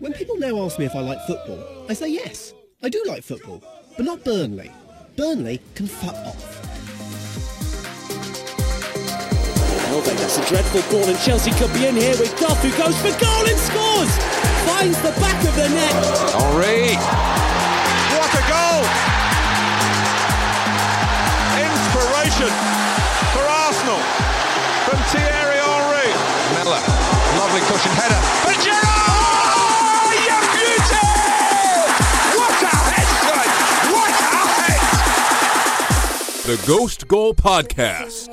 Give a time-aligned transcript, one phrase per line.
[0.00, 3.22] When people now ask me if I like football, I say yes, I do like
[3.22, 3.62] football,
[3.96, 4.70] but not Burnley.
[5.16, 6.62] Burnley can fuck off.
[9.90, 12.96] Welbeck, that's a dreadful ball, and Chelsea could be in here with Duff, who goes
[13.00, 14.12] for goal and scores!
[14.64, 15.92] Finds the back of the net.
[16.32, 16.96] Henry.
[18.16, 18.82] What a goal!
[21.60, 22.52] Inspiration
[23.36, 24.00] for Arsenal
[24.88, 26.08] from Thierry Henry.
[26.56, 28.20] Miller, lovely cushion header.
[28.44, 30.14] But Gerrard!
[30.26, 31.10] You beauty!
[32.38, 33.50] What a head, son!
[33.92, 34.82] What a head!
[36.46, 38.30] The Ghost Goal Podcast.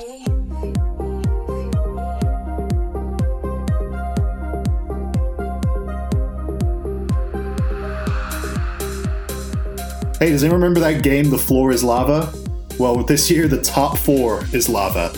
[10.20, 12.32] Hey, does anyone remember that game, The Floor is Lava?
[12.78, 15.12] Well, this year, the top four is lava.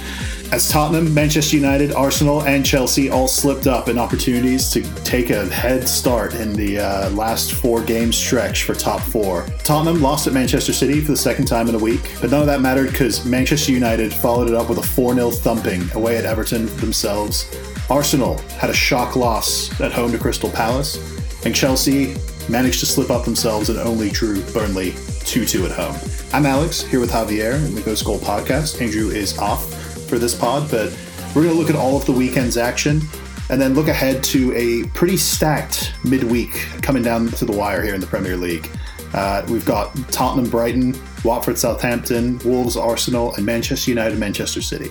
[0.52, 5.46] As Tottenham, Manchester United, Arsenal, and Chelsea all slipped up in opportunities to take a
[5.46, 9.46] head start in the uh, last four game stretch for top four.
[9.64, 12.46] Tottenham lost at Manchester City for the second time in a week, but none of
[12.48, 16.26] that mattered because Manchester United followed it up with a 4 0 thumping away at
[16.26, 17.50] Everton themselves.
[17.88, 20.98] Arsenal had a shock loss at home to Crystal Palace,
[21.46, 22.14] and Chelsea
[22.50, 25.96] managed to slip up themselves and only drew Burnley 2 2 at home.
[26.34, 28.82] I'm Alex, here with Javier in the Ghost Goal podcast.
[28.82, 29.81] Andrew is off
[30.12, 30.94] for this pod, but
[31.34, 33.00] we're going to look at all of the weekend's action
[33.48, 37.94] and then look ahead to a pretty stacked midweek coming down to the wire here
[37.94, 38.68] in the Premier League.
[39.14, 44.90] Uh, we've got Tottenham, Brighton, Watford, Southampton, Wolves, Arsenal, and Manchester United, Manchester City.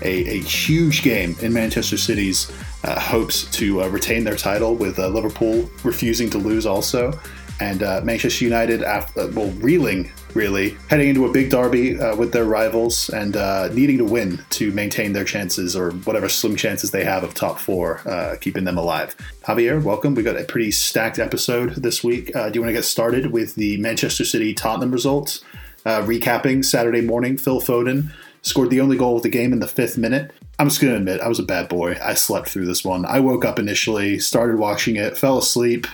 [0.00, 2.50] A, a huge game in Manchester City's
[2.82, 7.12] uh, hopes to uh, retain their title, with uh, Liverpool refusing to lose also,
[7.60, 12.32] and uh, Manchester United, after, well, reeling really, heading into a big derby uh, with
[12.32, 16.90] their rivals and uh, needing to win to maintain their chances or whatever slim chances
[16.90, 18.00] they have of top four,
[18.40, 19.16] keeping them alive.
[19.44, 20.14] Javier, welcome.
[20.14, 22.26] We got a pretty stacked episode this week.
[22.26, 25.42] do you want to get started with the Manchester City Tottenham results?
[25.84, 28.12] recapping Saturday morning, Phil Foden
[28.42, 30.32] scored the only goal of the game in the fifth minute.
[30.58, 31.96] I'm just going to admit, I was a bad boy.
[32.02, 33.06] I slept through this one.
[33.06, 35.86] I woke up initially, started watching it, fell asleep.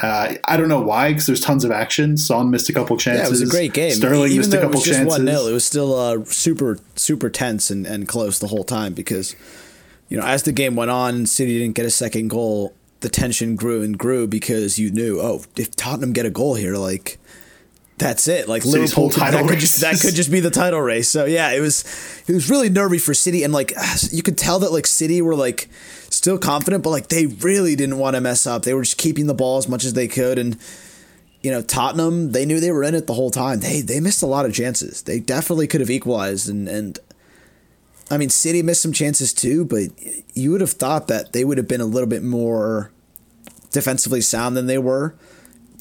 [0.00, 2.16] Uh, I don't know why, because there's tons of action.
[2.16, 3.20] Son missed a couple chances.
[3.20, 3.92] Yeah, it was a great game.
[3.92, 5.18] Sterling Even missed a couple it was just chances.
[5.18, 8.94] one 0 it was still uh, super super tense and, and close the whole time
[8.94, 9.36] because
[10.08, 13.08] you know as the game went on and City didn't get a second goal, the
[13.08, 17.18] tension grew and grew because you knew oh if Tottenham get a goal here like
[18.00, 18.48] that's it.
[18.48, 21.08] Like City's Liverpool, whole title that, could just, that could just be the title race.
[21.08, 21.84] So yeah, it was
[22.26, 23.72] it was really nervy for City, and like
[24.10, 25.68] you could tell that like City were like
[26.08, 28.62] still confident, but like they really didn't want to mess up.
[28.62, 30.58] They were just keeping the ball as much as they could, and
[31.42, 33.60] you know Tottenham, they knew they were in it the whole time.
[33.60, 35.02] They they missed a lot of chances.
[35.02, 36.98] They definitely could have equalized, and and
[38.10, 39.90] I mean City missed some chances too, but
[40.34, 42.90] you would have thought that they would have been a little bit more
[43.70, 45.14] defensively sound than they were.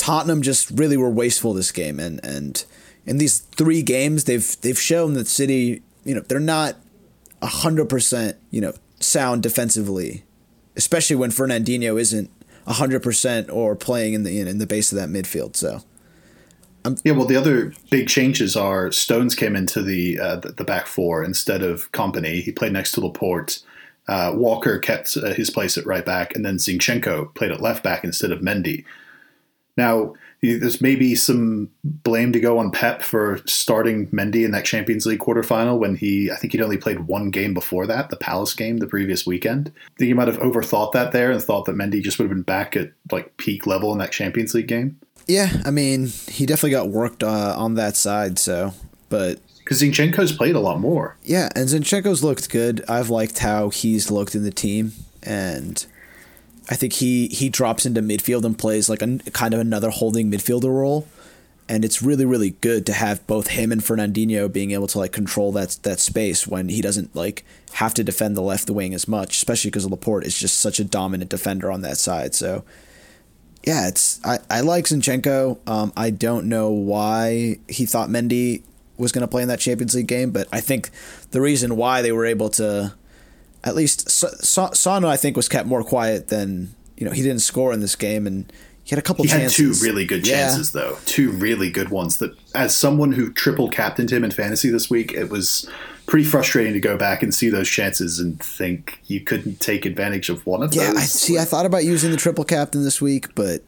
[0.09, 2.65] Tottenham just really were wasteful this game, and and
[3.05, 6.77] in these three games, they've they've shown that City, you know, they're not
[7.43, 10.23] hundred percent, you know, sound defensively,
[10.75, 12.31] especially when Fernandinho isn't
[12.65, 15.55] hundred percent or playing in the in the base of that midfield.
[15.55, 15.83] So
[17.03, 20.87] Yeah, well, the other big changes are Stones came into the uh, the, the back
[20.87, 22.41] four instead of Kompany.
[22.41, 23.59] He played next to Laporte.
[24.07, 27.83] Uh, Walker kept uh, his place at right back, and then Zinchenko played at left
[27.83, 28.85] back instead of Mendy.
[29.79, 35.05] Now, there's maybe some blame to go on Pep for starting Mendy in that Champions
[35.05, 38.53] League quarterfinal when he, I think he'd only played one game before that, the Palace
[38.53, 39.71] game the previous weekend.
[39.75, 42.35] I think he might have overthought that there and thought that Mendy just would have
[42.35, 44.99] been back at like peak level in that Champions League game.
[45.27, 48.37] yeah, I mean, he definitely got worked uh, on that side.
[48.37, 48.73] So,
[49.07, 51.15] but Because Zinchenko's played a lot more.
[51.23, 52.83] Yeah, and Zinchenko's looked good.
[52.89, 54.91] I've liked how he's looked in the team,
[55.23, 55.85] and
[56.69, 60.31] I think he he drops into midfield and plays like a kind of another holding
[60.31, 61.07] midfielder role,
[61.67, 65.11] and it's really really good to have both him and Fernandinho being able to like
[65.11, 67.43] control that that space when he doesn't like
[67.73, 70.83] have to defend the left wing as much, especially because Laporte is just such a
[70.83, 72.33] dominant defender on that side.
[72.35, 72.63] So.
[73.61, 75.59] Yeah, it's I, I like Zinchenko.
[75.67, 78.63] Um, I don't know why he thought Mendy
[78.99, 80.91] was going to play in that Champions League game, but I think
[81.31, 82.93] the reason why they were able to,
[83.63, 87.73] at least Son I think was kept more quiet than you know he didn't score
[87.73, 88.51] in this game, and
[88.83, 90.47] he had a couple He had two really good Yeah.
[90.47, 90.97] chances, though.
[91.05, 92.17] Two really good ones.
[92.17, 95.69] That, as someone who triple captained him in fantasy this week, it was
[96.07, 100.29] pretty frustrating to go back and see those chances and think you couldn't take advantage
[100.29, 100.81] of one of those.
[100.81, 100.97] Yeah, those.
[100.97, 101.37] I see.
[101.37, 103.61] I thought about using the triple captain this week, but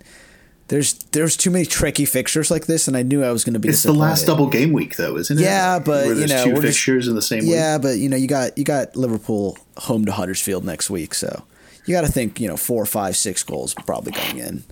[0.71, 3.59] there's there's too many tricky fixtures like this, and I knew I was going to
[3.59, 3.67] be.
[3.67, 5.41] it's the last double game week, though, isn't it?
[5.41, 7.49] Yeah, but, Where you know, 2 we're just- fixtures in the same week.
[7.51, 11.43] Yeah, but you know, you got you got Liverpool home to Huddersfield next week, so
[11.85, 14.63] you got to think, you know, four, five, six goals probably going in.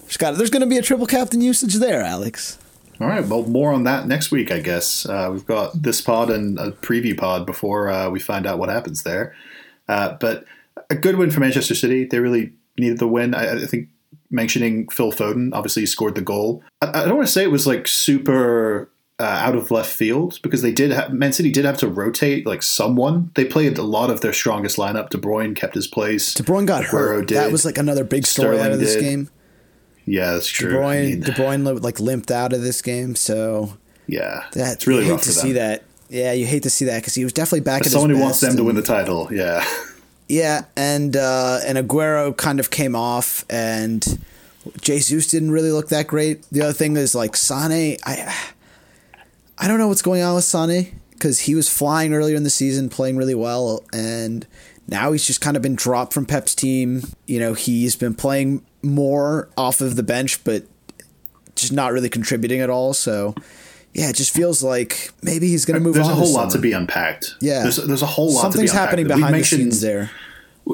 [0.00, 2.58] There's got there's going to be a triple captain usage there, Alex.
[3.00, 3.26] All right.
[3.26, 5.06] Well, more on that next week, I guess.
[5.06, 8.68] Uh, we've got this pod and a preview pod before uh, we find out what
[8.68, 9.34] happens there.
[9.88, 10.44] Uh, but
[10.90, 12.04] a good win for Manchester City.
[12.04, 13.34] They really needed the win.
[13.34, 13.88] I, I think
[14.30, 16.62] mentioning Phil Foden, obviously he scored the goal.
[16.80, 20.38] I, I don't want to say it was like super uh, out of left field
[20.42, 23.30] because they did have Man City did have to rotate like someone.
[23.34, 25.10] They played a lot of their strongest lineup.
[25.10, 26.32] De Bruyne kept his place.
[26.32, 27.28] De Bruyne got Aguero hurt.
[27.28, 27.36] did.
[27.36, 29.02] That was like another big story Sterling out of this did.
[29.02, 29.30] game.
[30.06, 30.70] Yeah, that's true.
[30.70, 33.76] De Bruyne, I mean, De Bruyne like limped out of this game, so
[34.06, 35.84] yeah, that it's really hate rough to see that.
[36.08, 38.40] Yeah, you hate to see that because he was definitely back As someone who wants
[38.40, 39.64] them to win the title, yeah.
[40.30, 44.24] Yeah, and uh, and Aguero kind of came off, and
[44.80, 46.44] Jesus didn't really look that great.
[46.52, 48.32] The other thing is like Sane, I
[49.58, 52.50] I don't know what's going on with Sane because he was flying earlier in the
[52.50, 54.46] season, playing really well, and
[54.86, 57.02] now he's just kind of been dropped from Pep's team.
[57.26, 60.62] You know, he's been playing more off of the bench, but
[61.56, 62.94] just not really contributing at all.
[62.94, 63.34] So.
[63.92, 66.16] Yeah, it just feels like maybe he's going to move There's on.
[66.16, 67.34] There's a whole lot to be unpacked.
[67.40, 68.90] Yeah, there's, there's a whole lot Something's to be unpacked.
[68.90, 70.10] happening behind the scenes there.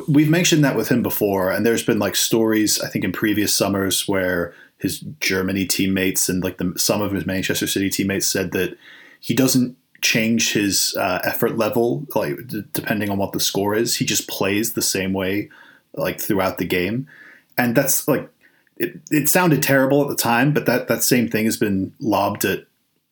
[0.09, 3.55] We've mentioned that with him before, and there's been like stories I think in previous
[3.55, 8.53] summers where his Germany teammates and like the, some of his Manchester City teammates said
[8.53, 8.77] that
[9.21, 13.97] he doesn't change his uh, effort level like d- depending on what the score is.
[13.97, 15.49] He just plays the same way
[15.95, 17.09] like throughout the game,
[17.57, 18.29] and that's like
[18.77, 19.01] it.
[19.11, 22.66] It sounded terrible at the time, but that that same thing has been lobbed at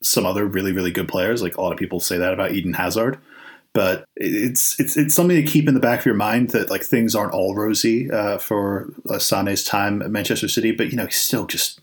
[0.05, 1.43] some other really really good players.
[1.43, 3.19] Like a lot of people say that about Eden Hazard
[3.75, 6.83] but it's it's it's something to keep in the back of your mind that like
[6.83, 11.07] things aren't all rosy uh, for uh, Sane's time at Manchester City, but you know
[11.07, 11.81] he's still just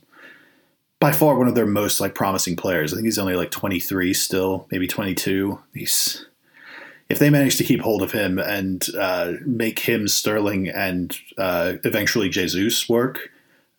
[1.00, 2.94] by far one of their most like promising players.
[2.94, 5.60] I think he's only like 23 still, maybe 22.
[5.74, 6.26] He's
[7.10, 11.74] if they manage to keep hold of him and uh, make him Sterling and uh,
[11.84, 13.32] eventually Jesus work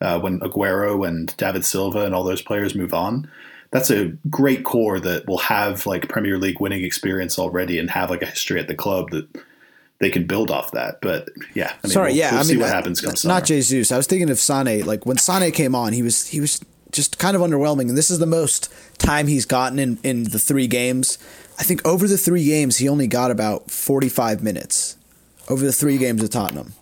[0.02, 3.30] uh, when Aguero and David Silva and all those players move on,
[3.72, 8.10] that's a great core that will have like Premier League winning experience already and have
[8.10, 9.26] like a history at the club that
[9.98, 11.00] they can build off that.
[11.00, 13.14] But yeah, I mean, Sorry, we'll, yeah, we'll I see mean, what uh, happens come
[13.24, 13.44] Not.
[13.44, 13.90] Jesus.
[13.90, 14.84] I was thinking of Sane.
[14.84, 16.60] Like when Sane came on, he was he was
[16.92, 20.38] just kind of underwhelming, and this is the most time he's gotten in in the
[20.38, 21.18] three games.
[21.58, 24.96] I think over the three games, he only got about forty five minutes
[25.48, 26.74] over the three games of Tottenham.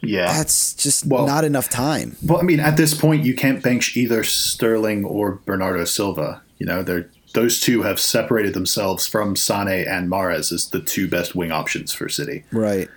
[0.00, 2.16] Yeah, That's just Well- not enough time.
[2.24, 6.42] Well, I mean, at this point, you can't bench either Sterling or Bernardo Silva.
[6.58, 11.06] You know, they're those two have separated themselves from Sane and Mahrez as the two
[11.08, 12.44] best wing options for City.
[12.50, 12.88] Right.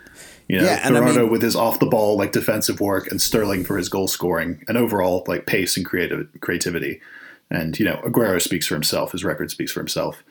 [0.47, 3.21] You know, Yeah, and I mean- with his off the ball like defensive work, and
[3.21, 7.01] Sterling for his goal scoring and overall like pace and creative creativity.
[7.49, 9.11] And you know, Aguero speaks for himself.
[9.11, 10.23] His record speaks for himself.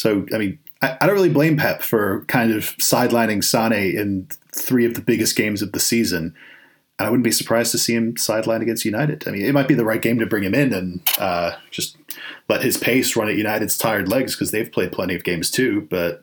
[0.00, 4.28] So, I mean, I, I don't really blame Pep for kind of sidelining Sane in
[4.50, 6.34] three of the biggest games of the season.
[6.98, 9.28] And I wouldn't be surprised to see him sideline against United.
[9.28, 11.98] I mean, it might be the right game to bring him in and uh, just
[12.48, 15.86] let his pace run at United's tired legs because they've played plenty of games too.
[15.90, 16.22] But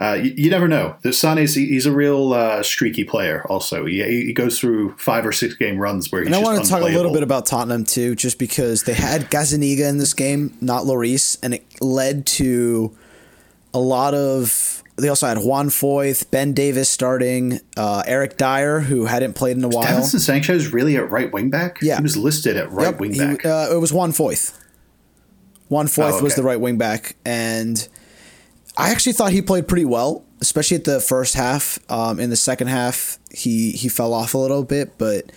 [0.00, 0.96] uh, you, you never know.
[1.02, 3.44] The Sane's he- he's a real uh, streaky player.
[3.48, 6.62] Also, he, he goes through five or six game runs where he's And I want
[6.64, 10.14] to talk a little bit about Tottenham too, just because they had Gazaniga in this
[10.14, 12.96] game, not Lloris, and it led to
[13.74, 14.82] a lot of.
[14.96, 19.62] They also had Juan Foyth, Ben Davies starting, uh, Eric Dier, who hadn't played in
[19.62, 19.84] a while.
[19.84, 21.78] Davinson Sanchez really at right wing back?
[21.80, 21.98] Yeah.
[21.98, 23.46] he was listed at right Yep, wing he- back.
[23.46, 24.58] uh, it was Juan Foyth.
[25.68, 27.86] Juan Foyth Oh, was the right wing back, and
[28.78, 31.80] I actually thought he played pretty well, especially at the first half.
[31.90, 35.32] Um, in the second half, he he fell off a little bit, but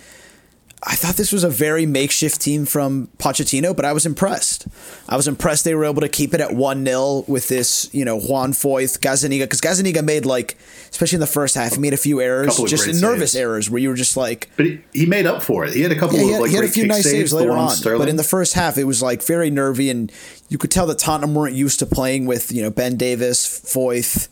[0.84, 4.66] I thought this was a very makeshift team from Pochettino, but I was impressed.
[5.08, 8.04] I was impressed they were able to keep it at 1 0 with this, you
[8.04, 10.58] know, Juan Foyth, Gazaniga, because Gazaniga made like,
[10.90, 13.36] especially in the first half, he made a few errors, of just nervous saves.
[13.36, 15.72] errors where you were just like, but he, he made up for it.
[15.72, 17.30] He had a couple yeah, of he had, like he had a few nice saves
[17.30, 17.98] the later on, Sterling.
[18.00, 20.10] but in the first half, it was like very nervy, and
[20.48, 24.26] you could tell that Tottenham weren't used to playing with you know Ben Davies, Foyth,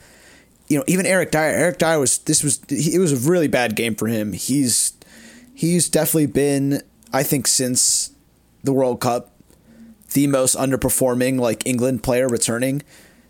[0.67, 1.43] you know even Eric Dier.
[1.43, 4.33] Eric Dier was this was he, it was a really bad game for him.
[4.33, 4.95] He's
[5.61, 8.13] he's definitely been I think since
[8.65, 9.31] the World Cup
[10.13, 12.83] the most underperforming like England player returning.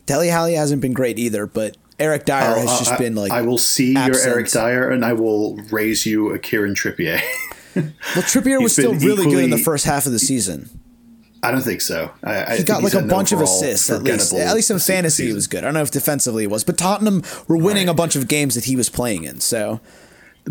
[0.07, 3.33] Dele Alli hasn't been great either, but Eric Dier I'll- has just I, been like
[3.33, 4.19] I will see your.
[4.19, 7.21] Eric Dier and I will raise you a Kieran Trippier.
[7.77, 10.69] Well, Trippier was still really good in the first half of the season.
[11.41, 12.11] I don't think so.
[12.25, 14.35] I, I He got like a bunch of assists at least.
[14.35, 15.59] At least in fantasy, he was good.
[15.59, 17.93] I don't know if defensively he was, but Tottenham were winning Right.
[17.93, 19.39] a bunch of games that he was playing in.
[19.41, 19.81] So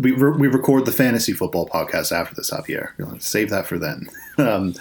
[0.00, 2.90] we re- we record the fantasy football podcast after this Javier.
[3.22, 4.08] Save that for then.
[4.38, 4.74] Um,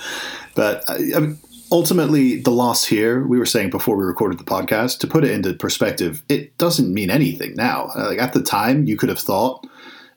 [0.55, 1.35] but uh, I
[1.69, 5.31] ultimately, the loss here, we were saying before we recorded the podcast, to put it
[5.31, 7.89] into perspective, it doesn't mean anything now.
[7.93, 9.65] Uh, Like at the time, you could have thought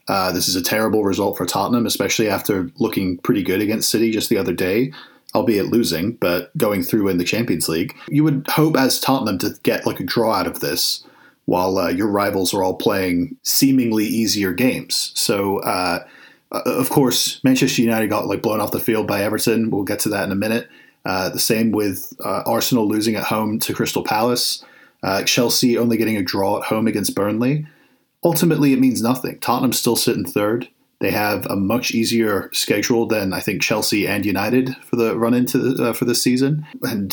[0.09, 4.11] Uh, this is a terrible result for Tottenham, especially after looking pretty good against City
[4.11, 4.93] just the other day,
[5.35, 7.95] albeit losing, but going through in the Champions League.
[8.09, 11.05] You would hope as Tottenham to get like a draw out of this
[11.47, 15.13] while uh, your rivals are all playing seemingly easier games.
[15.15, 16.05] So, uh,
[16.53, 19.71] uh, of course, Manchester United got like blown off the field by Everton.
[19.71, 20.69] We'll get to that in a minute.
[21.05, 24.65] Uh, the same with uh, Arsenal losing at home to Crystal Palace.
[25.03, 27.67] Uh, Chelsea only getting a draw at home against Burnley.
[28.23, 29.41] Ultimately, it means nothing.
[29.41, 30.69] Tottenham still sit in third.
[31.01, 35.35] They have a much easier schedule than I think Chelsea and United for the run
[35.35, 36.65] into the, for this season.
[36.83, 37.13] And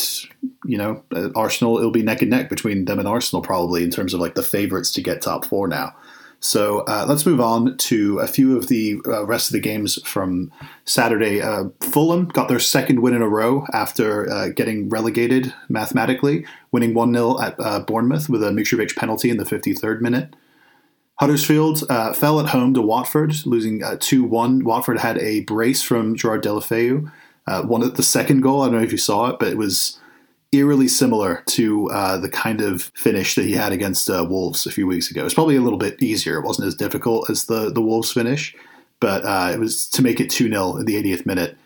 [0.66, 3.92] you know, uh, Arsenal it'll be neck and neck between them and Arsenal probably in
[3.92, 5.96] terms of like the favorites to get top four now.
[6.42, 10.02] So uh, let's move on to a few of the uh, rest of the games
[10.08, 10.52] from
[10.86, 11.42] Saturday.
[11.42, 16.94] Uh, Fulham got their second win in a row after uh, getting relegated mathematically, winning
[16.94, 20.34] 1 0 at uh, Bournemouth with a Mitrovic penalty in the 53rd minute.
[21.20, 24.64] Huddersfield uh, fell at home to Watford, losing 2 1.
[24.64, 27.12] Watford had a brace from Gerard Deulofeu.
[27.66, 30.00] one of the second goal, I don't know if you saw it, but it was
[30.52, 34.72] eerily similar to uh, the kind of finish that he had against uh, Wolves a
[34.72, 35.26] few weeks ago.
[35.26, 36.40] It's probably a little bit easier.
[36.40, 38.56] It wasn't as difficult as the the Wolves finish,
[39.00, 41.58] but uh, it was to make it 2 0 in the 80th minute,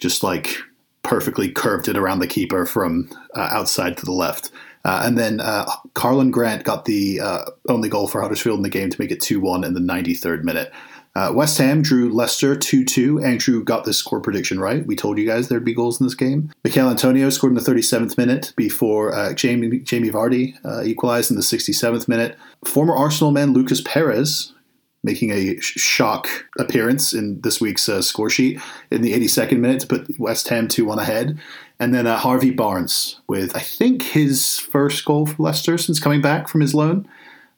[0.00, 0.56] just like
[1.02, 4.50] perfectly curved it around the keeper from uh, outside to the left.
[4.84, 7.20] Uh, and then uh, Karlan Grant got the
[7.68, 10.42] only goal for Huddersfield in the game to make it 2 1 in the 93rd
[10.42, 10.72] minute.
[11.14, 13.22] Uh, West Ham drew Leicester 2 2.
[13.22, 14.86] Andrew got this score prediction right.
[14.86, 16.50] We told you guys there'd be goals in this game.
[16.64, 21.36] Michail Antonio scored in the 37th minute before uh, Jamie, Jamie Vardy uh, equalized in
[21.36, 22.36] the 67th minute.
[22.64, 24.54] Former Arsenal man Lucas Perez
[25.04, 26.28] making a shock
[26.58, 30.68] appearance in this week's uh, score sheet in the 82nd minute to put West Ham
[30.68, 31.38] 2 1 ahead.
[31.78, 36.22] And then uh, Harvey Barnes with, I think, his first goal for Leicester since coming
[36.22, 37.08] back from his loan.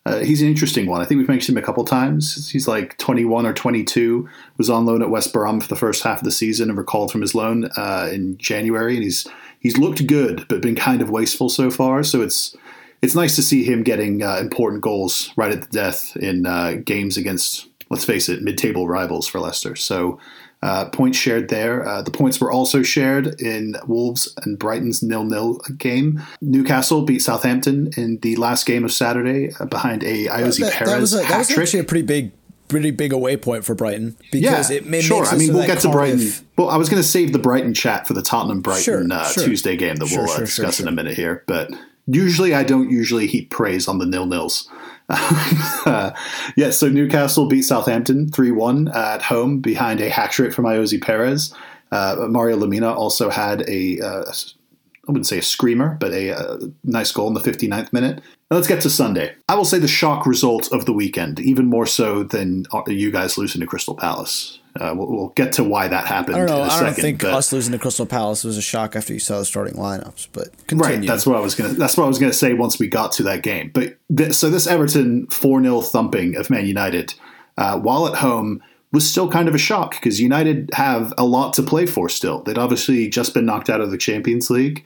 [0.06, 1.00] Uh, he's an interesting one.
[1.00, 2.50] I think we've mentioned him a couple times.
[2.50, 4.28] He's like 21 or 22.
[4.58, 7.10] Was on loan at West Brom for the first half of the season and recalled
[7.10, 8.94] from his loan uh, in January.
[8.94, 9.26] And he's
[9.60, 12.02] he's looked good, but been kind of wasteful so far.
[12.02, 12.54] So it's
[13.00, 16.76] it's nice to see him getting uh, important goals right at the death in uh,
[16.84, 19.76] games against, let's face it, mid-table rivals for Leicester.
[19.76, 20.18] So
[20.64, 21.86] uh, points shared there.
[21.86, 26.22] Uh, the points were also shared in Wolves and Brighton's nil-nil game.
[26.40, 30.90] Newcastle beat Southampton in the last game of Saturday uh, behind a Ayoze that, Perez
[30.90, 32.32] that was, a, that was actually a pretty big,
[32.68, 35.26] pretty big away point for Brighton because yeah, it, it sure.
[35.26, 36.32] I mean, we'll get to Brighton.
[36.56, 39.24] Well, I was going to save the Brighton chat for the Tottenham Brighton Sure, uh,
[39.24, 39.44] sure.
[39.44, 41.44] Tuesday game that Sure, we'll uh, discuss in a minute here.
[41.46, 41.72] But
[42.06, 44.70] usually, I don't usually heap praise on the nil nils.
[46.56, 51.00] yeah, so Newcastle beat Southampton 3 1 at home behind a hat trick from Ayoze
[51.00, 51.54] Perez.
[51.92, 56.58] Uh, Mario Lemina also had a, uh, I wouldn't say a screamer, but a, uh
[56.82, 58.22] nice goal in the 59th minute.
[58.50, 59.34] Now let's get to Sunday.
[59.48, 63.10] I will say the shock result of the weekend, even more so than uh, you
[63.10, 64.58] guys losing to Crystal Palace.
[64.78, 66.56] Uh, we'll, we'll get to why that happened I don't know.
[66.56, 66.84] in a I second.
[66.86, 69.44] don't think but- us losing to Crystal Palace was a shock after you saw the
[69.44, 71.00] starting lineups, but right.
[71.06, 71.74] That's what I was gonna.
[71.74, 73.70] That's what I was gonna say once we got to that game.
[73.72, 77.14] But th- so this Everton four 0 thumping of Man United,
[77.56, 81.52] uh, while at home, was still kind of a shock because United have a lot
[81.54, 82.08] to play for.
[82.08, 84.84] Still, they'd obviously just been knocked out of the Champions League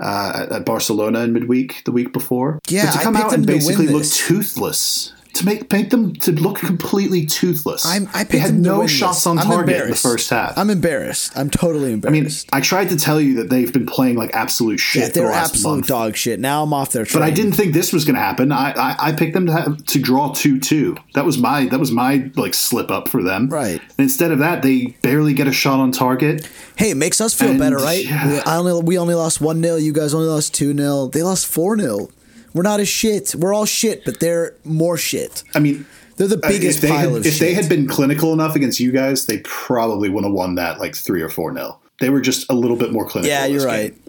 [0.00, 2.58] uh, at, at Barcelona in midweek the week before.
[2.68, 5.12] Yeah, but to come out and basically look toothless.
[5.34, 7.86] To make paint them to look completely toothless.
[7.86, 10.58] I'm, I they had no shots on target in the first half.
[10.58, 11.32] I'm embarrassed.
[11.36, 12.48] I'm totally embarrassed.
[12.52, 12.60] I mean.
[12.60, 15.50] I tried to tell you that they've been playing like absolute shit yeah, they're last
[15.54, 15.86] absolute month.
[15.86, 16.40] dog shit.
[16.40, 17.20] Now I'm off their train.
[17.22, 18.50] But I didn't think this was going to happen.
[18.52, 20.96] I, I I picked them to have, to draw two two.
[21.14, 23.48] That was my that was my like slip up for them.
[23.48, 23.80] Right.
[23.80, 26.48] And instead of that, they barely get a shot on target.
[26.76, 28.04] Hey, it makes us feel And, better, right?
[28.04, 28.26] yeah.
[28.28, 29.76] We, I only, we only lost 1 0.
[29.76, 31.06] You guys only lost 2 0.
[31.08, 32.08] They lost 4 0.
[32.54, 33.34] We're not as shit.
[33.34, 35.42] We're all shit, but they're more shit.
[35.54, 37.40] I mean, They're the uh, biggest if they pile had, of if shit.
[37.40, 40.94] they had been clinical enough against you guys, they probably would have won that like
[40.96, 41.80] three or four nil.
[42.00, 43.28] They were just a little bit more clinical.
[43.30, 44.02] yeah, you're game.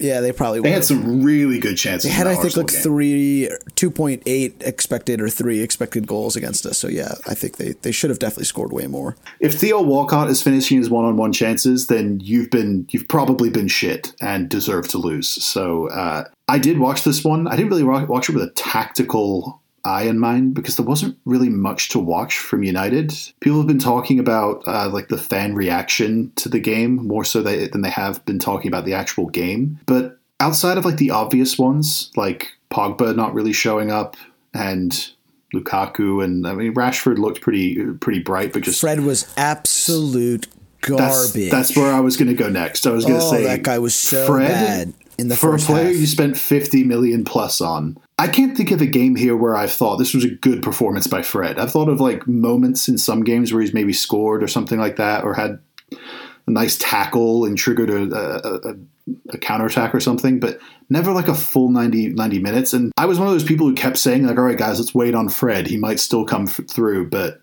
[0.00, 0.74] Yeah, they probably They were.
[0.74, 2.10] had some really good chances.
[2.10, 2.80] They had, I think, like game.
[2.82, 6.78] three, 2.8 expected or three expected goals against us.
[6.78, 9.16] So, yeah, I think they, they should have definitely scored way more.
[9.40, 14.12] if Theo Walcott is finishing his one-on-one chances, then you've been you've probably been shit
[14.20, 15.28] and deserve to lose.
[15.28, 17.46] So uh, I did watch this one.
[17.46, 21.48] I didn't really watch it with a tactical eye in mind because there wasn't really
[21.48, 23.12] much to watch from United.
[23.40, 27.42] People have been talking about uh, like the fan reaction to the game more so
[27.42, 29.78] they, than they have been talking about the actual game.
[29.86, 34.16] But outside of like the obvious ones, like Pogba not really showing up
[34.54, 35.10] and
[35.54, 40.46] Lukaku and I mean Rashford looked pretty pretty bright, but just Fred was absolute
[40.82, 41.50] that's, garbage.
[41.50, 42.86] that's where I was going to go next.
[42.86, 45.52] I was going to Oh, say that guy was so Fred, bad in the for
[45.52, 45.96] first a player half.
[45.96, 47.98] you spent fifty million plus on.
[48.20, 51.06] I can't think of a game here where I've thought this was a good performance
[51.06, 51.58] by Fred.
[51.58, 54.96] I've thought of like moments in some games where he's maybe scored or something like
[54.96, 55.58] that, or had
[55.90, 58.74] a nice tackle and triggered a, a, a,
[59.30, 60.60] a counterattack or something, but
[60.90, 62.74] never like a full 90, 90 minutes.
[62.74, 64.94] And I was one of those people who kept saying, like, all right, guys, let's
[64.94, 65.66] wait on Fred.
[65.66, 67.08] He might still come f- through.
[67.08, 67.40] But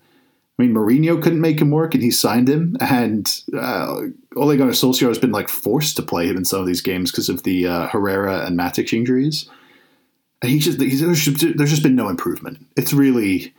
[0.60, 2.76] I mean, Mourinho couldn't make him work and he signed him.
[2.78, 4.02] And uh,
[4.36, 7.10] Ole Gunnar Solskjaer has been like forced to play him in some of these games
[7.10, 9.50] because of the uh, Herrera and Matic injuries.
[10.42, 12.64] And he's just, he's, there's, just, there's just been no improvement.
[12.76, 13.54] It's really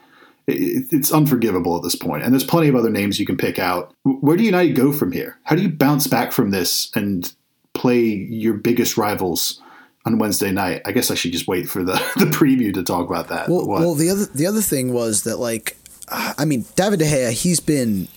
[0.52, 2.24] it's unforgivable at this point.
[2.24, 3.94] And there's plenty of other names you can pick out.
[4.04, 5.38] Where do United go from here?
[5.44, 7.32] How do you bounce back from this and
[7.74, 9.62] play your biggest rivals
[10.06, 10.82] on Wednesday night?
[10.86, 13.50] I guess I should just wait for the, the preview to talk about that.
[13.50, 15.78] Well, well, the other the other thing was that like,
[16.10, 18.08] I mean, David De Gea, he's been,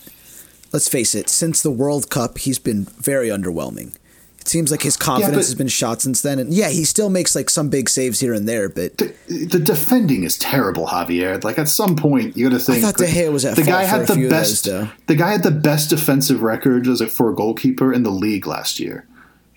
[0.71, 3.95] let's face it, since the World Cup, he's been very underwhelming.
[4.43, 6.37] It seems like his confidence yeah, has been shot since then.
[6.37, 9.57] And yeah, he still makes like some big saves here and there, but the, the
[9.57, 11.41] defending is terrible, Javier.
[11.45, 12.79] Like at some point, you got to think.
[12.79, 14.65] I thought De Gea was at the guy had the best.
[14.65, 18.11] Those, the guy had the best defensive record as a, for a goalkeeper in the
[18.11, 19.07] league last year.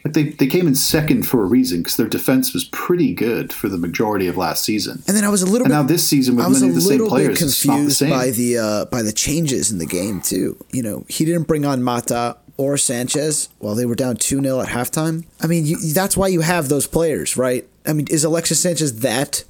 [0.05, 3.53] Like they, they came in second for a reason because their defense was pretty good
[3.53, 5.03] for the majority of last season.
[5.09, 6.73] And then I was a little and bit now this season with I was many
[6.73, 9.87] a of the same players, confused the by the uh, by the changes in the
[9.87, 10.65] game too.
[10.71, 14.61] You know, he didn't bring on Mata or Sanchez while they were down 2 0
[14.61, 15.25] at halftime.
[15.41, 17.67] I mean, you, that's why you have those players, right?
[17.87, 19.45] I mean, is Alexis Sanchez that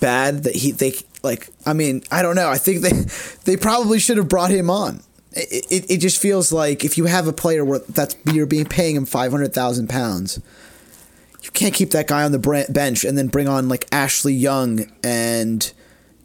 [0.00, 2.48] bad that he, they, like, I mean, I don't know.
[2.48, 2.92] I think they,
[3.44, 5.02] they probably should have brought him on.
[5.32, 8.66] It, it, it just feels like if you have a player where that's, you're being
[8.66, 10.40] paying him 500,000 pounds,
[11.42, 14.90] you can't keep that guy on the bench and then bring on like Ashley Young
[15.02, 15.72] and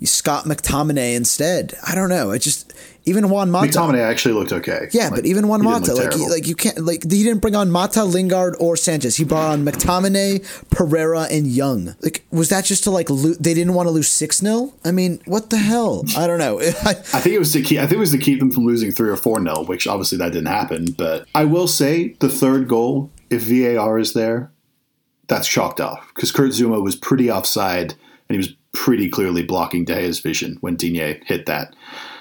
[0.03, 1.73] Scott McTominay instead.
[1.85, 2.31] I don't know.
[2.31, 2.73] It just
[3.07, 3.67] even Juan Mata.
[3.67, 4.89] McTominay actually looked okay.
[4.91, 7.55] Yeah, like, but even Juan Mata, like you, like you can't like he didn't bring
[7.55, 9.15] on Mata, Lingard, or Sanchez.
[9.15, 11.95] He brought on McTominay, Pereira, and Young.
[12.01, 14.91] Like was that just to like lo- they didn't want to lose six 0 I
[14.91, 16.03] mean, what the hell?
[16.17, 16.59] I don't know.
[16.85, 17.79] I think it was to keep.
[17.79, 20.17] I think it was to keep them from losing three or four 0 which obviously
[20.17, 20.91] that didn't happen.
[20.91, 24.51] But I will say the third goal, if VAR is there,
[25.27, 27.91] that's chalked off because Kurt Zouma was pretty offside
[28.29, 31.75] and he was pretty clearly blocking De Gea's vision when Digne hit that.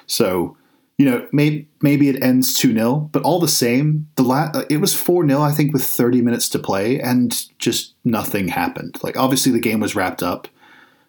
[0.07, 0.57] So,
[0.98, 4.64] you know, maybe maybe it ends 2 0, but all the same, the la- uh,
[4.70, 8.98] it was 4 0, I think, with 30 minutes to play, and just nothing happened.
[9.02, 10.48] Like, obviously, the game was wrapped up,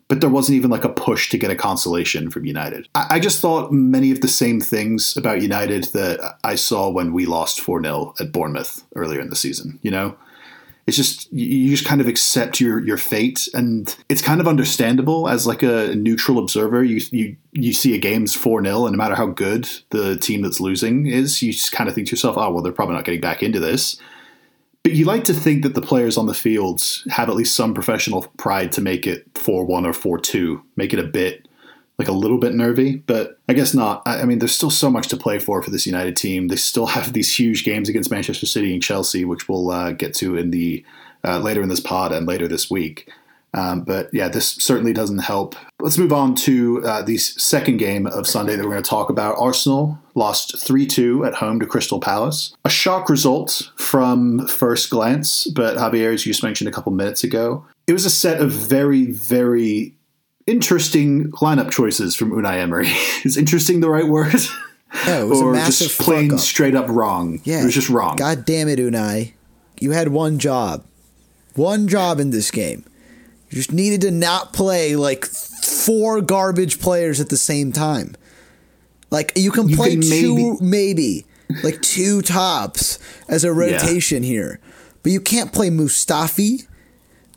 [0.10, 2.90] but there wasn't even like a push to get a consolation from United.
[2.96, 7.14] I, I just thought many of the same things about United that I saw when
[7.14, 10.18] we lost 4 0 at Bournemouth earlier in the season, you know?
[10.88, 15.28] It's just you just kind of accept your your fate and it's kind of understandable
[15.28, 16.82] as like a neutral observer.
[16.82, 20.62] You you you see a game's 4-0 and no matter how good the team that's
[20.62, 23.22] losing is you just kind of think to yourself oh well they're probably not getting
[23.22, 24.00] back into this.
[24.84, 27.74] But you like to think that the players on the fields have at least some
[27.74, 31.47] professional pride to make it 4-1 or 4-2 make it a bit
[31.98, 34.04] like a little bit nervy, but I guess not.
[34.06, 36.48] I, mean, there's still so much to play for for this United team.
[36.48, 40.14] They still have these huge games against Manchester City and Chelsea, which we'll uh, get
[40.16, 40.86] to in the
[41.24, 43.12] uh, later in this pod and later this week.
[43.54, 45.56] Um, but yeah, this certainly doesn't help.
[45.80, 49.10] Let's move on to uh, the second game of Sunday that we're going to talk
[49.10, 49.36] about.
[49.40, 52.56] Arsenal lost 3 2 at home to Crystal Palace.
[52.66, 57.24] A shock result from first glance, but Javier, as you just mentioned a couple minutes
[57.24, 59.96] ago, it was a set of very, very
[60.48, 62.88] interesting lineup choices from Unai Emery.
[63.24, 64.42] Is interesting the right word?
[65.06, 67.42] Yeah, was or a massive just plain straight up wrong.
[67.44, 68.16] Yeah, it was just wrong.
[68.16, 69.34] God damn it, Unai!
[69.80, 70.86] You had one job,
[71.56, 72.86] one job in this game.
[73.50, 78.16] You just needed to not play like four garbage players at the same time.
[79.12, 81.26] Like you can you play can two, maybe, maybe
[81.64, 84.30] like two tops as a rotation yeah.
[84.30, 84.60] here,
[85.04, 86.68] but you can't play Mustafi,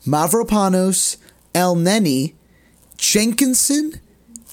[0.06, 1.16] Mavropanos,
[1.54, 2.34] Elneny,
[3.00, 4.00] Jenkinson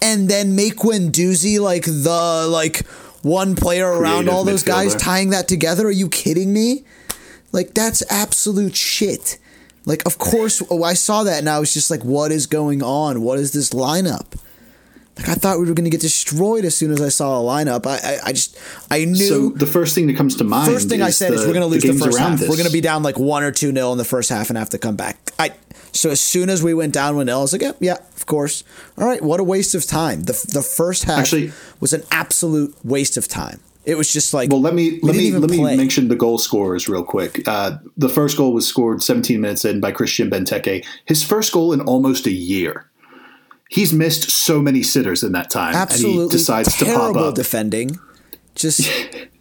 [0.01, 2.85] and then make Guendouzi like the like
[3.21, 5.87] one player around Creative all those guys tying that together.
[5.87, 6.83] Are you kidding me?
[7.51, 9.37] Like that's absolute shit.
[9.85, 12.81] Like of course oh, I saw that and I was just like what is going
[12.81, 13.21] on?
[13.21, 14.39] What is this lineup?
[15.17, 17.43] Like I thought we were going to get destroyed as soon as I saw a
[17.43, 17.87] lineup.
[17.87, 18.57] I, I, I just
[18.91, 19.15] I knew.
[19.15, 20.71] So the first thing that comes to mind.
[20.71, 22.39] First thing I said the, is we're going to lose the, the first half.
[22.39, 22.47] This.
[22.47, 24.57] We're going to be down like one or two nil in the first half and
[24.57, 25.17] have to come back.
[25.39, 25.53] I
[25.97, 28.25] so as soon as we went down one nil, I was like, yeah, yeah, of
[28.25, 28.63] course.
[28.97, 30.23] All right, what a waste of time.
[30.23, 33.59] The the first half Actually, was an absolute waste of time.
[33.85, 34.61] It was just like well.
[34.61, 35.71] Let me let me let play.
[35.71, 37.47] me mention the goal scorers real quick.
[37.47, 40.85] Uh, the first goal was scored 17 minutes in by Christian Benteke.
[41.05, 42.89] His first goal in almost a year
[43.69, 45.75] he's missed so many sitters in that time.
[45.75, 47.35] Absolutely, and he decides to pop up.
[47.35, 47.99] defending.
[48.55, 48.89] Just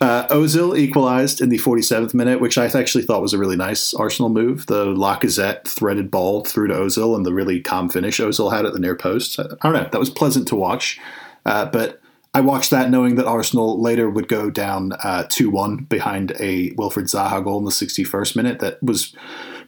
[0.00, 3.94] Uh, Ozil equalized in the 47th minute, which I actually thought was a really nice
[3.94, 4.66] Arsenal move.
[4.66, 8.72] The Lacazette threaded ball through to Ozil and the really calm finish Ozil had at
[8.72, 9.38] the near post.
[9.38, 9.88] I don't know.
[9.90, 11.00] That was pleasant to watch.
[11.46, 12.00] Uh, but
[12.34, 16.72] I watched that knowing that Arsenal later would go down uh, 2 1 behind a
[16.72, 18.58] Wilfred Zaha goal in the 61st minute.
[18.58, 19.14] That was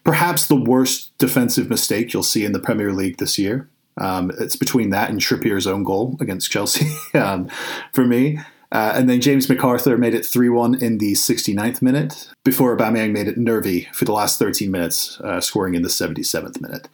[0.04, 3.70] perhaps the worst defensive mistake you'll see in the Premier League this year.
[3.96, 7.48] Um, it's between that and Trippier's own goal against Chelsea um,
[7.92, 8.38] for me.
[8.70, 13.12] Uh, and then James McArthur made it 3 1 in the 69th minute before Aubameyang
[13.12, 16.88] made it nervy for the last 13 minutes, uh, scoring in the 77th minute.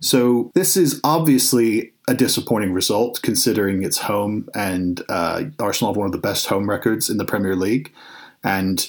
[0.00, 6.06] So this is obviously a disappointing result considering it's home and uh, Arsenal have one
[6.06, 7.92] of the best home records in the Premier League.
[8.42, 8.86] And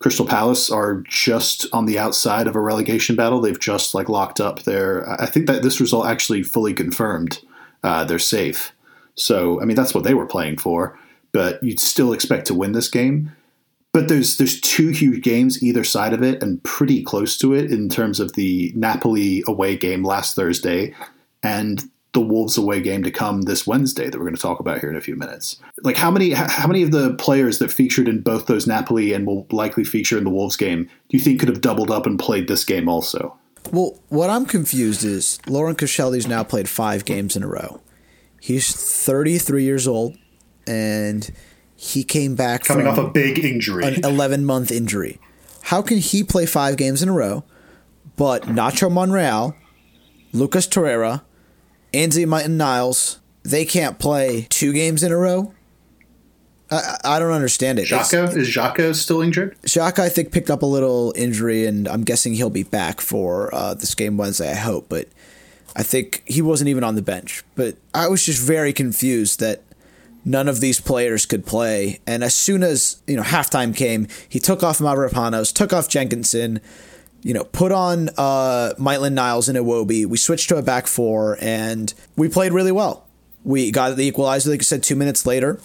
[0.00, 3.40] Crystal Palace are just on the outside of a relegation battle.
[3.40, 5.08] They've just like locked up their.
[5.20, 7.40] I think that this result actually fully confirmed
[7.82, 8.72] uh, they're safe.
[9.16, 10.96] So I mean that's what they were playing for
[11.32, 13.32] but you'd still expect to win this game.
[13.92, 17.70] But there's there's two huge games either side of it, and pretty close to it
[17.70, 20.94] in terms of the Napoli away game last Thursday
[21.42, 24.80] and the Wolves away game to come this Wednesday that we're going to talk about
[24.80, 25.60] here in a few minutes.
[25.82, 29.26] Like how many how many of the players that featured in both those Napoli and
[29.26, 32.18] will likely feature in the Wolves game do you think could have doubled up and
[32.18, 33.36] played this game also?
[33.72, 37.80] Well, what I'm confused is Laurent Koscielny's now played five games in a row.
[38.40, 40.16] He's 33 years old
[40.68, 41.30] and
[41.74, 45.18] he came back coming from off a big injury, an 11 month injury.
[45.62, 47.44] How can he play five games in a row,
[48.16, 49.54] but Nacho Monreal,
[50.32, 51.22] Lucas Torreira,
[51.92, 55.52] Ainsley Maitland-Niles, they can't play two games in a row?
[56.70, 57.88] I, I don't understand it.
[57.88, 59.56] Xhaka is Xhaka still injured?
[59.62, 63.54] Xhaka, I think, picked up a little injury, and I'm guessing he'll be back for
[63.54, 64.50] uh, this game Wednesday.
[64.50, 65.08] I hope, but
[65.76, 67.42] I think he wasn't even on the bench.
[67.54, 69.62] But I was just very confused that
[70.28, 72.00] none of these players could play.
[72.06, 76.60] And as soon as you know halftime came, he took off Mavropanos, took off Jenkinson,
[77.22, 80.06] you know, put on uh, Maitland Niles and Iwobi.
[80.06, 83.06] We switched to a back four, and we played really well.
[83.42, 85.58] We got the equalizer, like I said, two minutes later.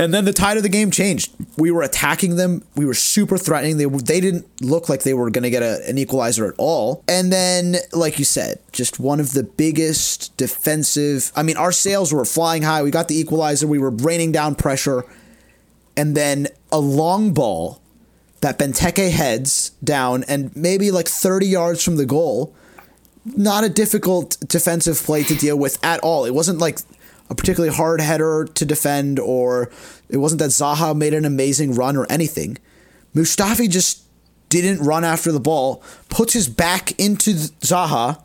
[0.00, 1.30] And then the tide of the game changed.
[1.58, 2.64] We were attacking them.
[2.74, 3.76] We were super threatening.
[3.76, 7.04] They they didn't look like they were going to get a, an equalizer at all.
[7.06, 11.30] And then, like you said, just one of the biggest defensive.
[11.36, 12.82] I mean, our sails were flying high.
[12.82, 13.66] We got the equalizer.
[13.66, 15.04] We were raining down pressure.
[15.98, 17.82] And then a long ball
[18.40, 22.54] that Benteke heads down and maybe like 30 yards from the goal.
[23.26, 26.24] Not a difficult defensive play to deal with at all.
[26.24, 26.78] It wasn't like
[27.30, 29.70] a particularly hard header to defend, or
[30.08, 32.58] it wasn't that Zaha made an amazing run or anything.
[33.14, 34.02] Mustafi just
[34.48, 38.22] didn't run after the ball, puts his back into Zaha,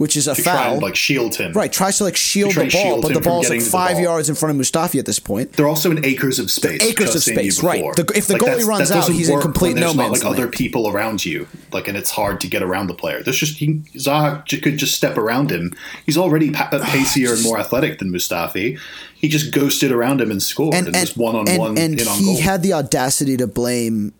[0.00, 0.72] which is a to foul.
[0.72, 1.52] And, like shield him.
[1.52, 4.58] Right, tries to like shield the ball, but the ball's like five yards in front
[4.58, 5.52] of Mustafi at this point.
[5.52, 6.80] They're also in acres of space.
[6.80, 7.84] They're acres of space, right?
[7.96, 10.36] The, if the like goalie runs out, he's in complete no man's like land.
[10.36, 13.22] other people around you, like, and it's hard to get around the player.
[13.22, 15.74] There's just he, Zaha could just step around him.
[16.06, 18.80] He's already pa- uh, pacier and more athletic than Mustafi.
[19.14, 22.00] He just ghosted around him and scored, and, and, and was one on one and
[22.00, 24.14] in on he had the audacity to blame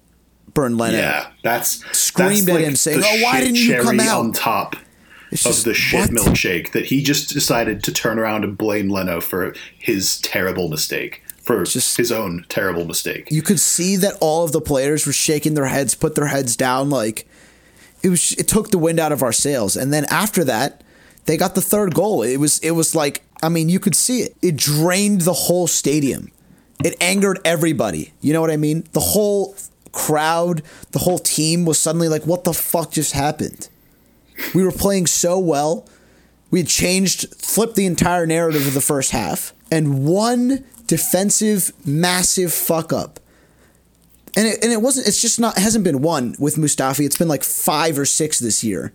[0.52, 0.98] Bernd Leno.
[0.98, 4.32] Yeah, that's screamed that's at like him saying, "Oh, why didn't you come out?" on
[4.32, 4.76] top
[5.30, 6.10] It's of just, the shit what?
[6.10, 11.22] milkshake that he just decided to turn around and blame Leno for his terrible mistake,
[11.42, 13.28] for Just- his own terrible mistake.
[13.30, 16.56] you could see that all of the players were shaking their heads, put their heads
[16.56, 17.26] down, like
[18.02, 18.32] it was.
[18.32, 19.76] It took the wind out of our sails.
[19.76, 20.82] And then after that,
[21.26, 22.22] they got the third goal.
[22.22, 22.58] It was.
[22.60, 24.36] It was like I mean, you could see it.
[24.42, 26.30] It drained the whole stadium.
[26.84, 28.12] It angered everybody.
[28.20, 28.84] You know what I mean?
[28.92, 29.54] The whole
[29.92, 30.62] crowd,
[30.92, 33.68] the whole team was suddenly like, "What the fuck just happened?"
[34.54, 35.88] We were playing so well.
[36.50, 42.52] We had changed, flipped the entire narrative of the first half, and one defensive massive
[42.52, 43.20] fuck up.
[44.36, 45.06] And it, and it wasn't.
[45.08, 45.56] It's just not.
[45.56, 47.04] It hasn't been one with Mustafi.
[47.04, 48.92] It's been like five or six this year,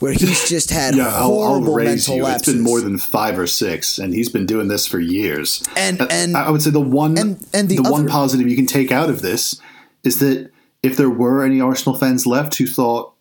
[0.00, 2.22] where he's just had Yeah, I'll, I'll horrible raise mental you.
[2.24, 2.48] lapses.
[2.48, 5.62] It's been more than five or six, and he's been doing this for years.
[5.76, 8.56] And- Uh, and- I would say the one and- and the the, one positive you
[8.56, 9.58] can take out of this
[10.04, 10.50] is that
[10.82, 13.14] if there were any Arsenal fans left who thought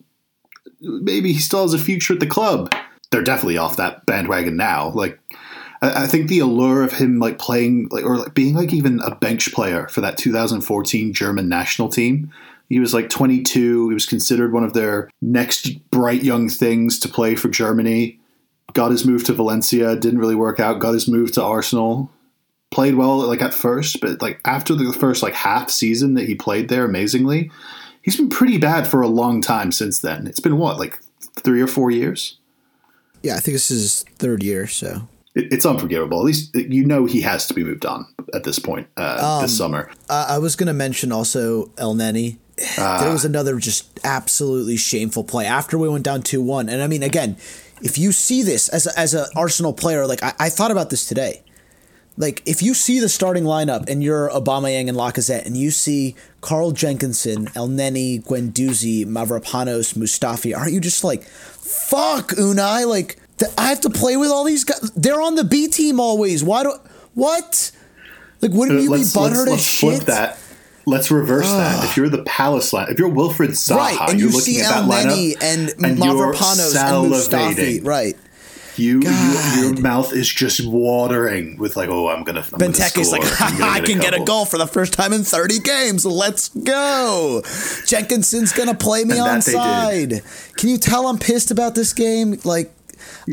[0.85, 2.73] maybe he still has a future at the club,
[3.11, 4.89] they're definitely off that bandwagon now.
[4.89, 5.19] Like.
[5.81, 9.13] I think the allure of him like playing like or like being like even a
[9.13, 12.31] bench player for that 2014 German national team.
[12.69, 13.89] He was like 22.
[13.89, 18.19] He was considered one of their next bright young things to play for Germany.
[18.73, 20.79] Got his move to Valencia, didn't really work out.
[20.79, 22.09] Got his move to Arsenal.
[22.71, 26.35] Played well like at first, but like after the first like half season that he
[26.35, 27.51] played there amazingly,
[28.05, 30.27] he's been pretty bad for a long time since then.
[30.27, 30.99] It's been what like
[31.35, 32.37] three or four years.
[33.23, 34.67] yeah, I think this is his third year.
[34.67, 36.19] So it, it's unforgivable.
[36.19, 39.57] At least you know he has to be moved on at this point uh, this
[39.57, 39.91] summer.
[40.09, 42.37] Uh, I was going to mention also Elneny.
[42.77, 46.69] there was another just absolutely shameful play after we went down 2 1.
[46.69, 47.35] And I mean, again,
[47.81, 50.89] if you see this as, a, as an Arsenal player, like I, I thought about
[50.89, 51.41] this today.
[52.17, 56.15] Like, if you see the starting lineup and you're Aubameyang and Lacazette, and you see
[56.39, 62.87] Carl Jenkinson, Elneny, Guendouzi, Mavropanos, Mustafi, aren't you just like, fuck, Unai?
[62.87, 64.91] Like, th- I have to play with all these guys.
[64.95, 66.41] They're on the B team always.
[66.41, 66.73] Why do
[67.15, 67.71] what?
[68.41, 69.95] Like, wouldn't you be let's, butthurt let's, let's shit?
[69.95, 70.39] flip that.
[70.87, 71.83] Let's reverse that.
[71.83, 74.61] If you're the Palace line, if you're Wilfred Zaha, Right, and you're you looking see
[74.61, 78.15] at that Elneny and, you're Mavropanos and Mustafi, right?
[78.77, 82.41] You, you, your mouth is just watering with like, oh, I'm gonna.
[82.41, 83.23] I'm gonna Benteke's like.
[83.41, 86.05] I'm gonna can get a goal for the first time in 30 games.
[86.05, 87.41] Let's go.
[87.85, 90.21] Jenkinson's to play me And on side.
[90.57, 92.39] Can you tell I'm pissed about this game?
[92.43, 92.71] Like,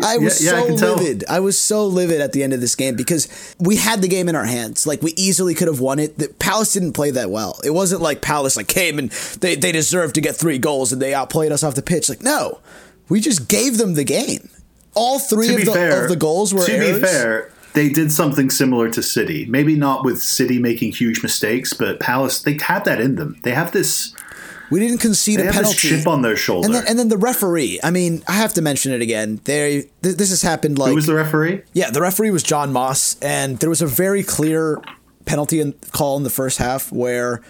[0.03, 0.97] I was yeah, I so tell.
[0.97, 1.25] livid.
[1.29, 4.29] I was so livid at the end of this game because we had the game
[4.29, 4.87] in our hands.
[4.87, 6.19] Like we easily could have won it.
[6.19, 7.61] The Palace didn't play that well.
[7.65, 11.03] It wasn't like Palace like came and they they deserved to get three goals and
[11.03, 12.09] they outplayed us off the pitch.
[12.09, 12.61] Like no,
[13.09, 14.49] we just gave them the game.
[14.95, 17.01] All three of the, fair, of the goals were to errors.
[17.01, 17.51] be fair.
[17.75, 19.47] They did something similar to City.
[19.47, 23.39] Maybe not with City making huge mistakes, but Palace they have that in them.
[23.43, 24.15] They have this.
[24.71, 25.89] We didn't concede They a have penalty.
[25.89, 26.67] chip on their shoulder.
[26.67, 27.81] And then, and then the referee.
[27.83, 29.41] I mean, I have to mention it again.
[29.45, 30.79] There, th- this has happened.
[30.79, 31.63] Like, Who was the referee?
[31.75, 34.81] yeah, the referee was John Moss, and there was a very clear
[35.27, 37.43] penalty in, call in the first half where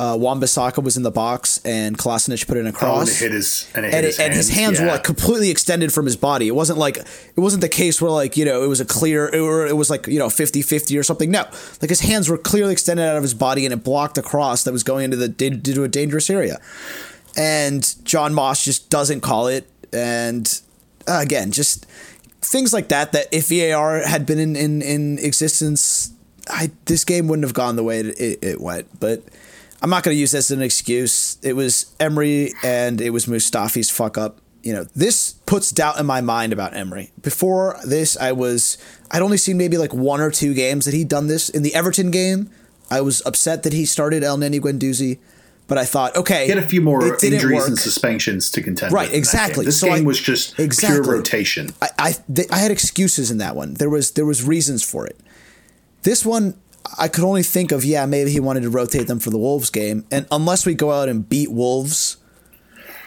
[0.00, 3.08] uh, Wan-Bissaka was in the box and Kolasinac put in a Oh, and cross.
[3.20, 5.02] it hit his and, it hit and, his it, and his hands, hands were like
[5.02, 6.46] completely extended from his body.
[6.46, 9.26] It wasn't like it wasn't the case where like, you know, it was a clear
[9.28, 11.30] or it was like, you know, 50-50 or something.
[11.30, 11.44] No.
[11.82, 14.62] Like his hands were clearly extended out of his body and it blocked a cross
[14.64, 16.60] that was going into the into a dangerous area.
[17.36, 20.60] And John Moss just doesn't call it and
[21.08, 21.86] uh, again, just
[22.40, 26.12] things like that that if VAR had been in in, in existence,
[26.48, 29.00] I this game wouldn't have gone the way it, it, it went.
[29.00, 29.22] But
[29.82, 31.38] I'm not going to use this as an excuse.
[31.42, 34.40] It was Emery and it was Mustafi's fuck up.
[34.62, 37.12] You know, this puts doubt in my mind about Emery.
[37.22, 38.76] Before this, I was
[39.10, 41.48] I'd only seen maybe like one or two games that he'd done this.
[41.48, 42.50] In the Everton game,
[42.90, 45.18] I was upset that he started Elneny Guendouzi,
[45.68, 47.68] but I thought, okay, He had a few more injuries work.
[47.68, 49.16] and suspensions to contend Right, with.
[49.16, 49.62] exactly.
[49.62, 49.66] game.
[49.66, 51.02] This So game I- was just Exactly.
[51.02, 51.70] pure rotation.
[51.80, 53.74] I I, th- I had excuses in that one.
[53.74, 55.18] There was there was reasons for it.
[56.02, 56.54] This one
[56.96, 59.70] I could only think of yeah maybe he wanted to rotate them for the Wolves
[59.70, 62.16] game, and unless we go out and beat Wolves,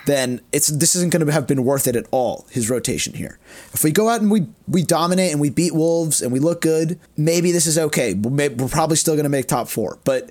[0.05, 2.47] then it's this isn't going to have been worth it at all.
[2.51, 3.39] His rotation here.
[3.73, 6.61] If we go out and we we dominate and we beat Wolves and we look
[6.61, 8.13] good, maybe this is okay.
[8.13, 10.29] We're, probably still going to make top four, but.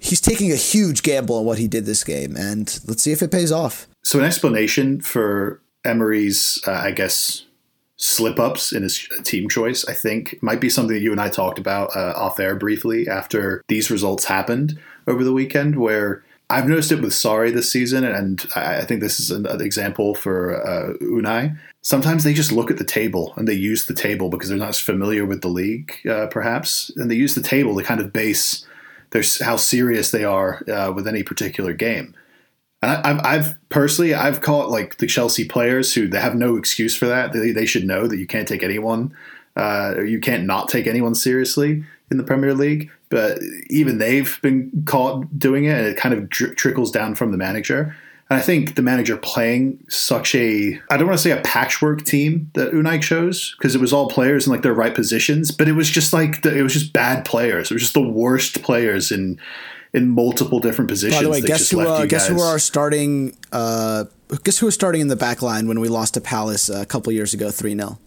[0.00, 3.20] He's taking a huge gamble on what he did this game, and let's see if
[3.20, 3.88] it pays off.
[4.04, 7.44] So, an explanation for Emery's, uh, I guess,
[7.98, 11.28] slip ups in his team choice, I think, might be something that you and I
[11.28, 16.68] talked about uh, off air briefly after these results happened over the weekend, where I've
[16.68, 20.64] noticed it with Sarri this season, and I think this is an an example for
[20.66, 21.58] uh, Unai.
[21.82, 24.70] Sometimes they just look at the table and they use the table because they're not
[24.70, 28.12] as familiar with the league, uh, perhaps, and they use the table to kind of
[28.12, 28.64] base
[29.10, 32.14] their how serious they are uh, with any particular game.
[32.82, 36.56] And I, I've, I've personally, I've caught like the Chelsea players who they have no
[36.56, 37.32] excuse for that.
[37.32, 39.14] They, they should know that you can't take anyone,
[39.56, 42.90] uh, or you can't not take anyone seriously in the Premier League.
[43.10, 43.38] But
[43.70, 47.38] even they've been caught doing it, and it kind of dri- trickles down from the
[47.38, 47.96] manager.
[48.30, 52.04] And I think the manager playing such a, I don't want to say a patchwork
[52.04, 55.66] team that Unai chose because it was all players in like their right positions, but
[55.66, 57.70] it was just like, the, it was just bad players.
[57.70, 59.40] It was just the worst players in
[59.92, 61.18] in multiple different positions.
[61.18, 61.80] By the way, that guess who?
[61.80, 63.36] Uh, guess who our starting?
[63.52, 64.04] Uh,
[64.44, 67.12] guess who was starting in the back line when we lost to Palace a couple
[67.12, 67.98] years ago, three 0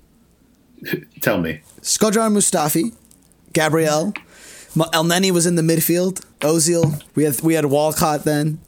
[1.22, 1.62] Tell me.
[1.82, 2.96] Shkodran Mustafi,
[3.54, 4.14] Gabriel,
[4.76, 6.26] Elneny was in the midfield.
[6.40, 7.04] Ozil.
[7.16, 8.60] We had we had Walcott then,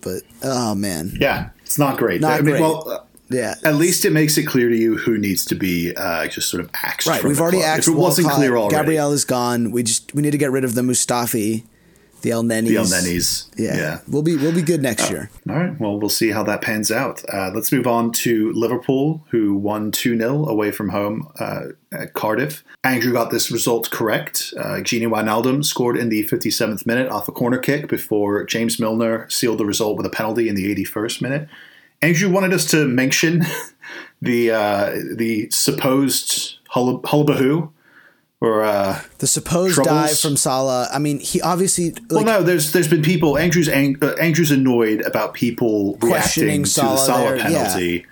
[0.00, 2.20] but oh man, Yeah, it's not great.
[2.20, 2.60] Not I mean, great.
[2.60, 3.54] well, uh, yeah.
[3.64, 6.62] at least it makes it clear to you who needs to be uh, just sort
[6.62, 7.06] of axed.
[7.08, 7.76] Right, from we've already club.
[7.78, 9.70] axed If it wasn't clear already, Gabriel is gone.
[9.72, 11.64] We just we need to get rid of the Mustafi,
[12.22, 12.66] the Elnenys.
[12.66, 13.48] the Elnenys.
[13.56, 13.76] Yeah.
[13.76, 13.98] yeah.
[14.08, 15.30] we'll be we'll be good next year.
[15.48, 15.78] All right.
[15.78, 17.22] Well, we'll see how that pans out.
[17.32, 22.14] Uh, let's move on to Liverpool, who won 2 0 away from home uh, at
[22.14, 22.64] Cardiff.
[22.84, 24.54] Andrew got this result correct.
[24.58, 29.28] Uh, Gini Wijnaldum scored in the 57th minute off a corner kick before James Milner
[29.28, 31.48] sealed the result with a penalty in the 81st minute.
[32.00, 33.44] Andrew wanted us to mention
[34.22, 37.70] the uh, the supposed hull- hullabahoo
[38.42, 39.94] or uh, The supposed Troubles?
[40.10, 40.88] dive from Salah.
[40.92, 42.42] I mean, he obviously well, no.
[42.42, 43.38] There's there's been people.
[43.38, 48.06] Andrew's ang- uh, Andrew's annoyed about people Questioning reacting to the Salah there, penalty.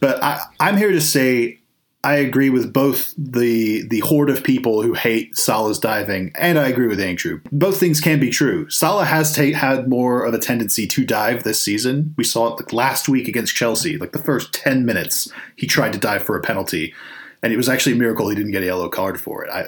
[0.00, 1.60] But I, I'm here to say
[2.02, 6.68] I agree with both the the horde of people who hate Salah's diving, and I
[6.68, 7.40] agree with Andrew.
[7.50, 8.68] Both things can be true.
[8.68, 12.14] Salah has ta- had more of a tendency to dive this season.
[12.18, 13.96] We saw it like last week against Chelsea.
[13.96, 16.92] Like the first ten minutes, he tried to dive for a penalty,
[17.44, 19.50] and it was actually a miracle he didn't get a yellow card for it.
[19.50, 19.66] I,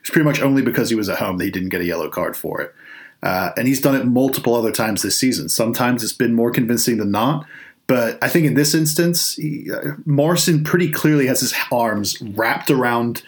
[0.00, 2.08] it's pretty much only because he was at home that he didn't get a yellow
[2.08, 2.74] card for it.
[3.22, 5.48] Uh, and he's done it multiple other times this season.
[5.48, 7.46] Sometimes it's been more convincing than not.
[7.86, 12.70] But I think in this instance, he, uh, Morrison pretty clearly has his arms wrapped
[12.70, 13.22] around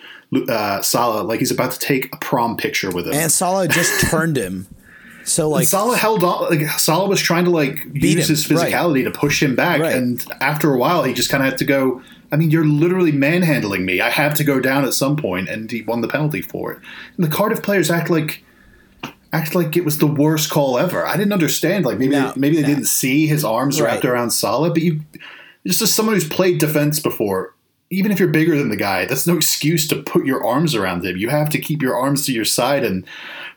[0.48, 3.14] uh, Salah like he's about to take a prom picture with him.
[3.14, 4.66] And Salah just turned him.
[5.24, 6.50] So like And Salah held on.
[6.50, 9.94] Like Salah was trying to like use him, his physicality to push him back, Right.
[9.96, 12.02] and after a while, he just kind of had to go.
[12.34, 14.00] I mean, you're literally manhandling me.
[14.00, 16.80] I have to go down at some point, and he won the penalty for it.
[17.16, 18.42] And the Cardiff players act like
[19.32, 21.06] act like it was the worst call ever.
[21.06, 21.84] I didn't understand.
[21.84, 22.68] Like maybe No, maybe they no.
[22.68, 24.10] didn't see his arms wrapped Right.
[24.12, 25.00] around Salah, but you
[25.64, 27.54] just as someone who's played defense before.
[27.90, 31.04] Even if you're bigger than the guy, that's no excuse to put your arms around
[31.04, 31.16] him.
[31.16, 33.06] You have to keep your arms to your side and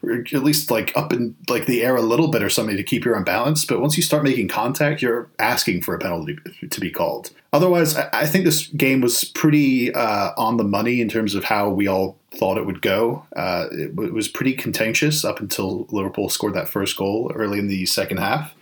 [0.03, 3.03] at least like up in like the air a little bit or something to keep
[3.03, 3.65] your balance.
[3.65, 6.37] But once you start making contact, you're asking for a penalty
[6.69, 7.31] to be called.
[7.51, 11.45] Otherwise, I, I think this game was pretty uh, on the money in terms of
[11.45, 13.25] how we all thought it would go.
[13.35, 17.67] Uh, it, it was pretty contentious up until Liverpool scored that first goal early in
[17.67, 18.53] the second half.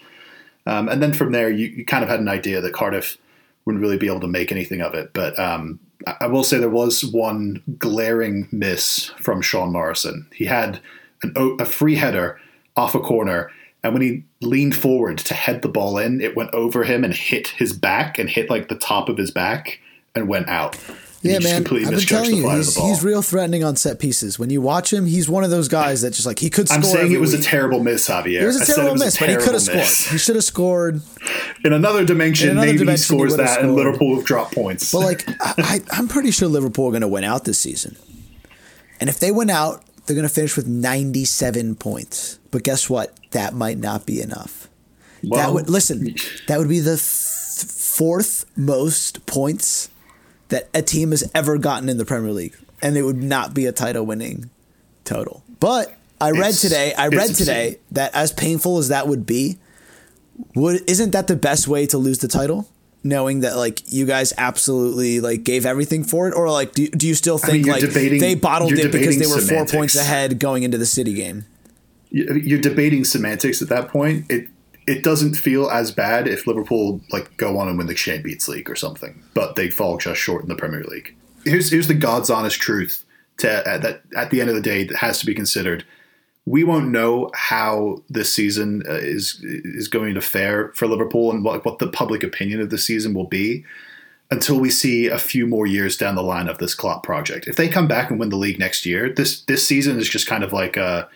[0.66, 3.18] Um, and then from there, you, you kind of had an idea that Cardiff
[3.66, 5.14] wouldn't really be able to make anything of it.
[5.14, 5.80] But um,
[6.22, 10.28] I, will say there was one glaring miss from Sean Morrison.
[10.34, 10.80] He had
[11.24, 12.40] an, a free header
[12.76, 13.52] off a corner,
[13.84, 17.14] and when he leaned forward to head the ball in, it went over him and
[17.14, 19.80] hit his back and hit like the top of his back
[20.16, 20.78] and went out.
[21.26, 21.64] Yeah, man.
[21.64, 24.38] I've been telling you, he's, he's real threatening on set pieces.
[24.38, 26.78] When you watch him, he's one of those guys that just like he could score.
[26.78, 28.42] I'm saying it was a terrible miss, Javier.
[28.42, 30.12] It was a terrible miss, but he could have scored.
[30.12, 31.02] He should have scored.
[31.64, 33.76] In another dimension, In another maybe dimension, he he scores would've that, and.
[33.76, 34.92] Liverpool have dropped points.
[34.92, 37.98] But like, I, I'm pretty sure Liverpool are going to win out this season.
[39.00, 42.40] And if they win out, they're going to finish with 97 points.
[42.52, 43.18] But guess what?
[43.32, 44.70] That might not be enough.
[45.24, 46.16] that would listen.
[46.48, 47.00] That would be the th-
[47.72, 49.90] fourth most points
[50.50, 53.66] that a team has ever gotten in the Premier League, and it would not be
[53.66, 54.50] a title-winning
[55.04, 55.44] total.
[55.60, 56.94] But I read It's- today.
[56.94, 57.82] I read today obscene.
[57.92, 59.58] that as painful as that would be,
[60.54, 62.70] would isn't that the best way to lose the title?
[63.04, 67.08] Knowing that like you guys absolutely like gave everything for it, or like do, do
[67.08, 69.96] you still I mean, think like debating- they bottled it because they were four points
[69.96, 71.46] ahead going into the City game?
[72.10, 74.26] You- you're debating semantics at that point.
[74.30, 74.48] It
[74.88, 78.70] it doesn't feel as bad if Liverpool like go on and win the Champions League
[78.70, 81.16] or something, but they fall just short in the Premier League.
[81.44, 83.04] Here's here's the God's honest truth
[83.38, 85.86] to uh, that at the end of the day that has to be considered.
[86.48, 91.44] We won't know how this season uh, is is going to fare for Liverpool and
[91.44, 93.66] what what the public opinion of the season will be
[94.32, 97.48] until we see a few more years down the line of this Klopp project.
[97.48, 100.28] If they come back and win the league next year, this this season is just
[100.28, 101.10] kind of like a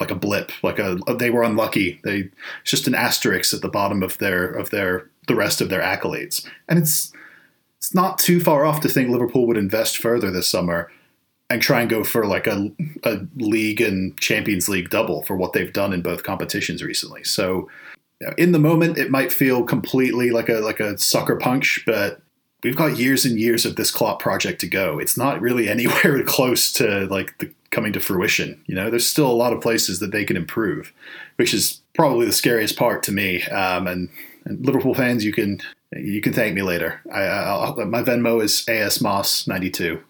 [0.00, 2.00] like a blip, like a they were unlucky.
[2.04, 2.30] They
[2.62, 5.82] it's just an asterisk at the bottom of their of their the rest of their
[5.82, 6.46] accolades.
[6.68, 7.12] And it's
[7.78, 10.90] it's not too far off to think Liverpool would invest further this summer
[11.48, 12.70] and try and go for like a,
[13.04, 17.22] a league and Champions League double for what they've done in both competitions recently.
[17.22, 17.68] So
[18.20, 21.82] you know, in the moment, it might feel completely like a like a sucker punch,
[21.86, 22.20] but
[22.62, 24.98] we've got years and years of this Klopp project to go.
[24.98, 28.58] It's not really anywhere close to like the coming to fruition.
[28.64, 30.94] You know, there's still a lot of places that they can improve,
[31.36, 33.42] which is probably the scariest part to me.
[33.44, 34.08] Um, and,
[34.46, 35.60] and Liverpool fans, you can
[35.92, 37.02] you can thank me later.
[37.12, 40.02] I, I'll, my Venmo is as moss ninety two.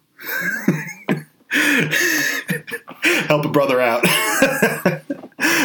[3.27, 4.07] Help a brother out.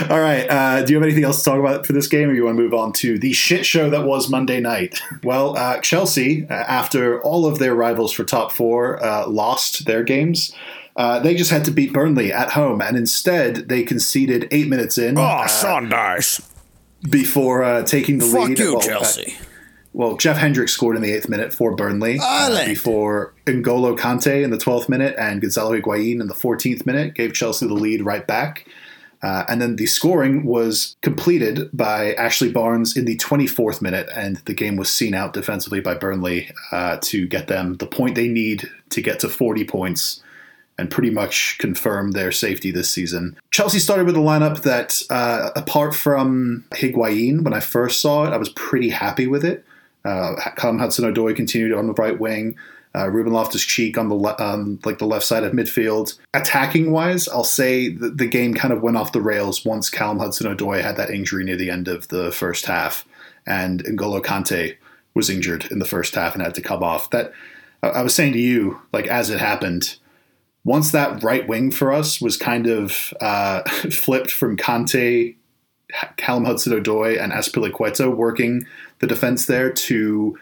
[0.10, 0.48] All right.
[0.50, 2.58] Uh, do you have anything else to talk about for this game, or you want
[2.58, 5.00] to move on to the shit show that was Monday night?
[5.24, 10.04] Well, uh, Chelsea, uh, after all of their rivals for top four uh, lost their
[10.04, 10.54] games,
[10.96, 14.98] uh, they just had to beat Burnley at home, and instead they conceded eight minutes
[14.98, 16.42] in Oh, uh, Saunders.
[17.10, 18.60] before uh, taking the Fuck lead.
[18.60, 19.36] you, Well, uh, Chelsea.
[19.94, 24.52] well, Jeff Hendricks scored in the eighth minute for Burnley uh, before N'Golo Kante in
[24.52, 28.26] the 12th minute and Gonzalo Higuain in the 14th minute gave Chelsea the lead right
[28.28, 28.66] back.
[29.24, 34.38] Uh, and then the scoring was completed by Ashley Barnes in the 24th minute, and
[34.46, 38.28] the game was seen out defensively by Burnley uh, to get them the point they
[38.28, 40.24] need to get to 40 points
[40.78, 43.38] and pretty much confirmed their safety this season.
[43.51, 48.34] Chelsea started with a lineup that, uh, apart from Higuain, when I first saw it,
[48.34, 49.65] I was pretty happy with it.
[50.03, 52.55] Uh, Callum Hudson-Odoi continued on the right wing.
[52.93, 56.17] Uh, Ruben Loftus-Cheek on the le- on like the left side of midfield.
[56.34, 60.19] Attacking wise, I'll say the, the game kind of went off the rails once Callum
[60.19, 63.07] Hudson-Odoi had that injury near the end of the first half,
[63.45, 64.76] and N'Golo Kante
[65.13, 67.09] was injured in the first half and had to come off.
[67.11, 67.32] That
[67.82, 69.95] I was saying to you, like as it happened,
[70.64, 75.36] once that right wing for us was kind of uh, flipped from Kante,
[76.18, 78.66] Callum Hudson-Odoi, and Azpilicueta working
[78.99, 80.38] the defense there to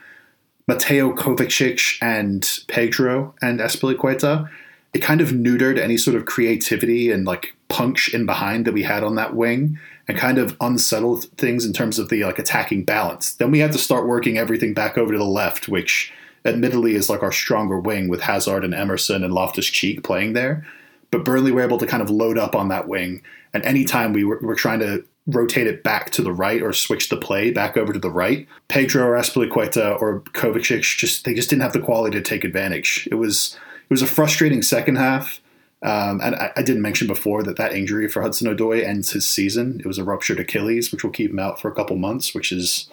[0.67, 4.47] Mateo Kovacic and Pedro and Azpilicueta,
[4.93, 8.83] it kind of neutered any sort of creativity and like punch in behind that we
[8.83, 12.83] had on that wing and kind of unsettled things in terms of the like attacking
[12.83, 13.33] balance.
[13.33, 16.11] Then we had to start working everything back over to the left, which
[16.45, 20.65] admittedly is like our stronger wing with Hazard and Emerson and Loftus Cheek playing there.
[21.11, 23.21] But Burnley were able to kind of load up on that wing.
[23.53, 27.09] And anytime we were, were trying to rotate it back to the right or switch
[27.09, 31.49] the play back over to the right, Pedro or Azpilicueta or Kovacic just they just
[31.49, 33.07] didn't have the quality to take advantage.
[33.11, 33.57] It was
[33.89, 35.41] it was a frustrating second half.
[35.81, 39.25] Um, and I, I, didn't mention before that that injury for Hudson Odoi ends his
[39.25, 39.79] season.
[39.79, 42.51] It was a ruptured Achilles, which will keep him out for a couple months, which
[42.51, 42.89] is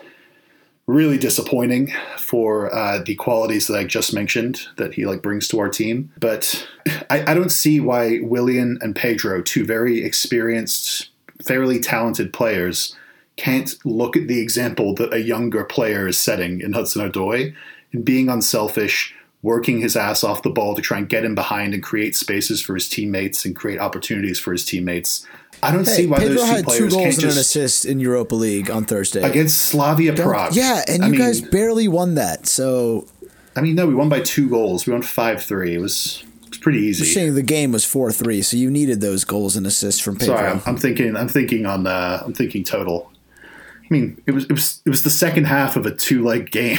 [0.87, 5.59] really disappointing for uh, the qualities that I just mentioned that he like brings to
[5.59, 6.12] our team.
[6.20, 6.66] But
[7.11, 11.11] I, I don't see why Willian and Pedro, two very experienced,
[11.45, 12.95] fairly talented players,
[13.37, 17.55] can't look at the example that a younger player is setting in Hudson Odoi
[17.93, 21.74] and being unselfish working his ass off the ball to try and get him behind
[21.74, 25.26] and create spaces for his teammates and create opportunities for his teammates.
[25.63, 27.37] I don't hey, see why Pedro those two had players two goals can't and just
[27.37, 30.55] an assist in Europa League on Thursday against Slavia Prague.
[30.55, 32.47] Yeah, and I you mean, guys barely won that.
[32.47, 33.09] So
[33.57, 34.87] I mean, no, we won by two goals.
[34.87, 35.75] We won five three.
[35.75, 37.07] It was it was pretty easy.
[37.07, 40.37] saying the game was four three, so you needed those goals and assists from Pedro.
[40.37, 41.17] Sorry, I'm, I'm thinking.
[41.17, 41.87] I'm thinking on.
[41.87, 43.11] Uh, I'm thinking total.
[43.43, 46.51] I mean, it was it was it was the second half of a two leg
[46.51, 46.79] game.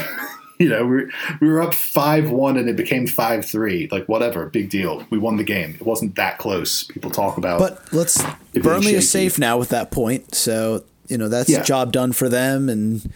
[0.59, 1.09] you know, we were,
[1.41, 3.87] we were up five one and it became five three.
[3.91, 5.05] Like whatever, big deal.
[5.09, 5.75] We won the game.
[5.75, 6.83] It wasn't that close.
[6.83, 7.59] People talk about.
[7.59, 11.63] But let's Burnley is safe now with that point, so you know that's Yeah.
[11.63, 12.69] job done for them.
[12.69, 13.09] And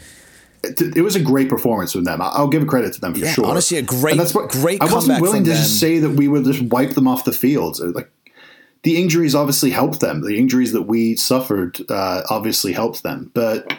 [0.63, 2.21] it, it was a great performance from them.
[2.21, 3.45] I'll, give credit to them for Yeah, sure.
[3.45, 6.27] honestly, a great- And that's what, great I wasn't willing to just say that we
[6.27, 7.79] would just wipe them off the field.
[7.95, 8.11] Like
[8.83, 10.21] the injuries obviously helped them.
[10.21, 13.31] The injuries that we suffered uh, obviously helped them.
[13.33, 13.73] But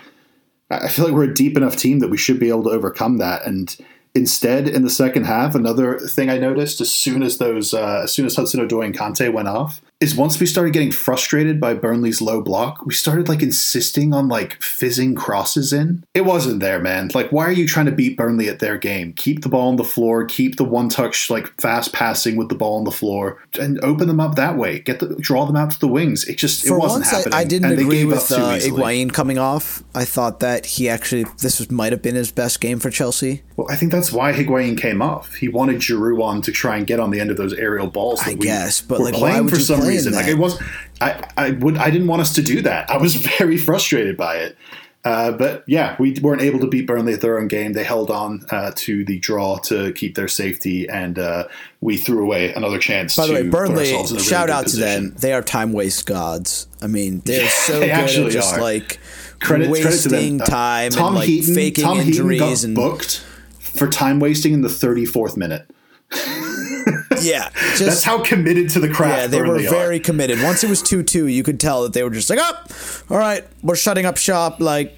[0.83, 3.19] I feel like we're a deep enough team that we should be able to overcome
[3.19, 3.47] that.
[3.47, 3.77] And
[4.15, 8.13] instead, in the second half, another thing I noticed as soon as those, uh, as
[8.13, 11.75] soon as Hudson Odoi and Kante went off, is once we started getting frustrated by
[11.75, 16.05] Burnley's low block, we started like insisting on like fizzing crosses in.
[16.13, 17.11] It wasn't there, man.
[17.15, 19.13] Like, why are you trying to beat Burnley at their game?
[19.13, 22.57] Keep the ball on the floor, keep the one touch, like fast passing with the
[22.57, 24.81] ball on the floor, and open them up that way.
[24.81, 26.25] Get the draw them out to the wings.
[26.25, 27.35] It just for it wasn't once, I, happening.
[27.35, 28.59] I didn't and agree with uh.
[28.59, 29.85] Higuain coming off.
[29.95, 33.43] I thought that he actually this was, might have been his best game for Chelsea.
[33.57, 35.35] Well, I think that's why Higuain came off.
[35.35, 38.21] He wanted Giroud on to try and get on the end of those aerial balls.
[38.25, 40.13] I guess, but, like, why would for you some play him reason.
[40.15, 40.61] Like it was,
[41.01, 42.91] I, I would, I didn't want us to do that.
[42.91, 44.57] I was very frustrated by it.
[45.05, 47.73] Uh, but yeah, we weren't able to beat Burnley at their own game.
[47.73, 51.49] They held on uh, to the draw to keep their safety, and uh,
[51.81, 53.17] we threw away another chance.
[53.17, 55.15] By the to way, Burnley, ourselves in a really shout out to them.
[55.19, 56.69] They are time waste gods.
[56.81, 58.61] I mean, they're so they good at just are.
[58.61, 59.01] like
[59.43, 60.43] Credit, credit to wasting them.
[60.43, 63.25] Uh, time Tom and like Heaton, faking Tom injuries got and booked
[63.59, 65.69] for time wasting in the 34th minute.
[67.25, 69.17] yeah, just That's how committed to the craft.
[69.17, 69.71] Yeah, they were Burnley are.
[69.71, 70.43] very committed.
[70.43, 72.65] Once it was 2 2, you could tell that they were just like, oh,
[73.11, 74.61] all right, we're shutting up shop.
[74.61, 74.97] Like,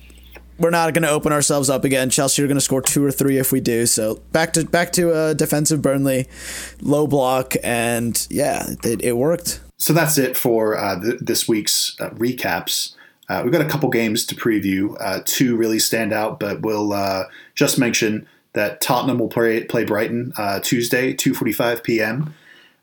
[0.59, 2.11] we're not going to open ourselves up again.
[2.11, 3.87] Chelsea are going to score two or three if we do.
[3.87, 6.27] So back to back to uh, defensive Burnley,
[6.81, 9.61] low block, and yeah, it, it worked.
[9.79, 12.95] So that's it for uh, th- this week's uh, recaps.
[13.29, 14.97] Uh, we've got a couple games to preview.
[15.01, 19.85] Uh, two really stand out, but we'll uh, just mention that Tottenham will play play
[19.85, 22.35] Brighton uh, Tuesday, two forty five p.m.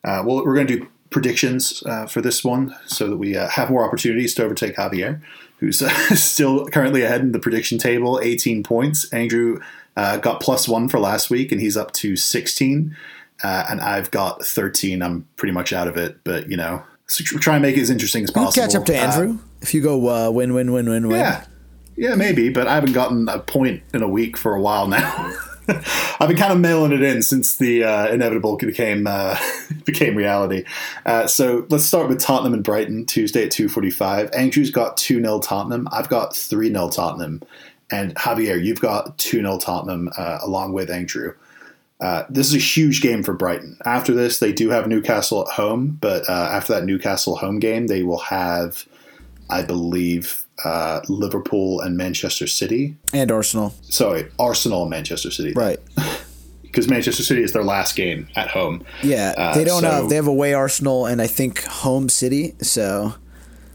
[0.03, 3.49] Uh, well, we're going to do predictions uh, for this one so that we uh,
[3.49, 5.21] have more opportunities to overtake Javier,
[5.57, 9.11] who's uh, still currently ahead in the prediction table, eighteen points.
[9.11, 9.59] Andrew
[9.97, 12.95] uh, got plus one for last week, and he's up to sixteen.
[13.43, 15.01] Uh, and I've got 13.
[15.01, 17.89] I'm pretty much out of it, but you know, so try and make it as
[17.89, 18.67] interesting as We'll possible.
[18.67, 21.19] catch up to Andrew if you go uh, win, win, win, win, win.
[21.19, 21.45] yeah,
[21.97, 25.33] yeah, maybe, but I haven't gotten a point in a week for a while now.
[26.19, 29.37] I've been kind of mailing it in since the uh, inevitable became uh,
[29.85, 30.65] became reality.
[31.05, 34.29] Uh, so let's start with Tottenham and Brighton Tuesday at two forty five.
[34.33, 35.87] Andrew's got two 0 Tottenham.
[35.91, 37.41] I've got three 0 Tottenham,
[37.91, 41.33] and Javier, you've got two 0 Tottenham uh, along with Andrew.
[42.01, 43.77] Uh, this is a huge game for Brighton.
[43.85, 47.87] After this, they do have Newcastle at home, but uh, after that Newcastle home game,
[47.87, 48.87] they will have,
[49.51, 52.95] I believe, uh, Liverpool and Manchester City.
[53.13, 53.73] And Arsenal.
[53.83, 55.53] Sorry, Arsenal and Manchester City.
[55.53, 55.79] Right.
[56.63, 58.85] Because Manchester City is their last game at home.
[59.03, 59.33] Yeah.
[59.37, 62.55] Uh, they don't so- have, they have away Arsenal and I think home City.
[62.61, 63.13] So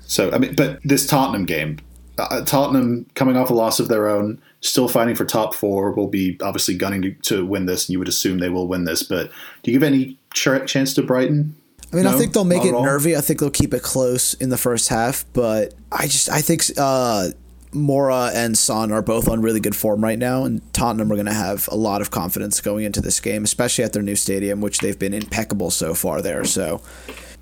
[0.06, 1.78] So I mean, but this Tottenham game,
[2.16, 6.06] uh, Tottenham coming off a loss of their own, still fighting for top four, will
[6.08, 9.02] be obviously gunning to, to win this, and you would assume they will win this.
[9.02, 9.30] But
[9.62, 11.54] do you give any ch- chance to Brighton?
[11.92, 13.16] I mean, No, I think they'll make it nervy.
[13.16, 16.64] I think they'll keep it close in the first half, but I just I think
[16.76, 17.28] uh,
[17.72, 21.26] Moura and Son are both on really good form right now, and Tottenham are going
[21.26, 24.60] to have a lot of confidence going into this game, especially at their new stadium,
[24.60, 26.44] which they've been impeccable so far there.
[26.44, 26.80] So,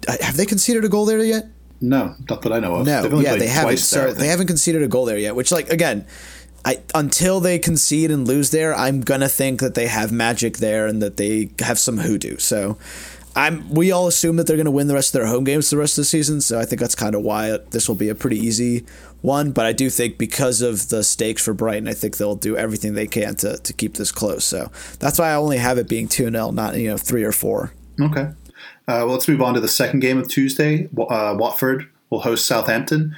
[0.08, 1.46] uh, have they conceded a goal there yet?
[1.80, 2.86] No, not that I know of.
[2.86, 3.80] No, yeah, they haven't.
[3.90, 5.34] there, they haven't conceded a goal there yet.
[5.36, 6.06] Which, like, again,
[6.64, 10.86] I until they concede and lose there, I'm gonna think that they have magic there
[10.86, 12.38] and that they have some hoodoo.
[12.38, 12.78] So,
[13.36, 13.68] I'm.
[13.70, 15.98] We all assume that they're gonna win the rest of their home games the rest
[15.98, 16.40] of the season.
[16.40, 18.84] So I think that's kind of why this will be a pretty easy
[19.22, 19.52] one.
[19.52, 22.94] But I do think because of the stakes for Brighton, I think they'll do everything
[22.94, 24.44] they can to to keep this close.
[24.44, 27.32] So that's why I only have it being two 0 not you know three or
[27.32, 27.72] four.
[28.00, 28.30] Okay.
[28.86, 30.88] Uh, well, let's move on to the second game of Tuesday.
[30.96, 33.16] Uh, Watford will host Southampton.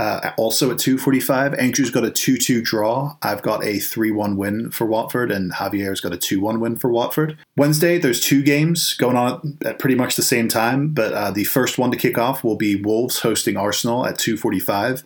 [0.00, 1.60] Uh, also at 2.45.
[1.60, 3.16] Andrew's got a 2-2 draw.
[3.20, 7.36] I've got a 3-1 win for Watford, and Javier's got a 2-1 win for Watford.
[7.58, 11.44] Wednesday, there's two games going on at pretty much the same time, but uh, the
[11.44, 15.02] first one to kick off will be Wolves hosting Arsenal at 2.45.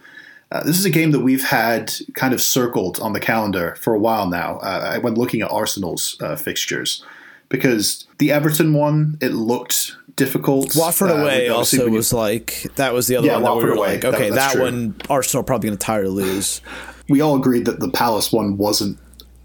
[0.52, 3.94] Uh, this is a game that we've had kind of circled on the calendar for
[3.94, 7.04] a while now uh, when looking at Arsenal's uh, fixtures
[7.48, 10.74] because the Everton one it looked difficult.
[10.76, 13.72] Watford Uh, away also was like that was the other Yeah, one that we were
[13.76, 13.94] away.
[13.94, 16.60] like, okay, that's that one Arsenal probably going to tire to lose.
[17.08, 18.98] we all agreed that the Palace one wasn't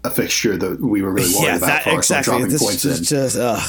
[0.04, 2.30] a fixture that we were really worried yeah, about that for exactly.
[2.32, 3.04] dropping This points in.
[3.04, 3.60] just uh,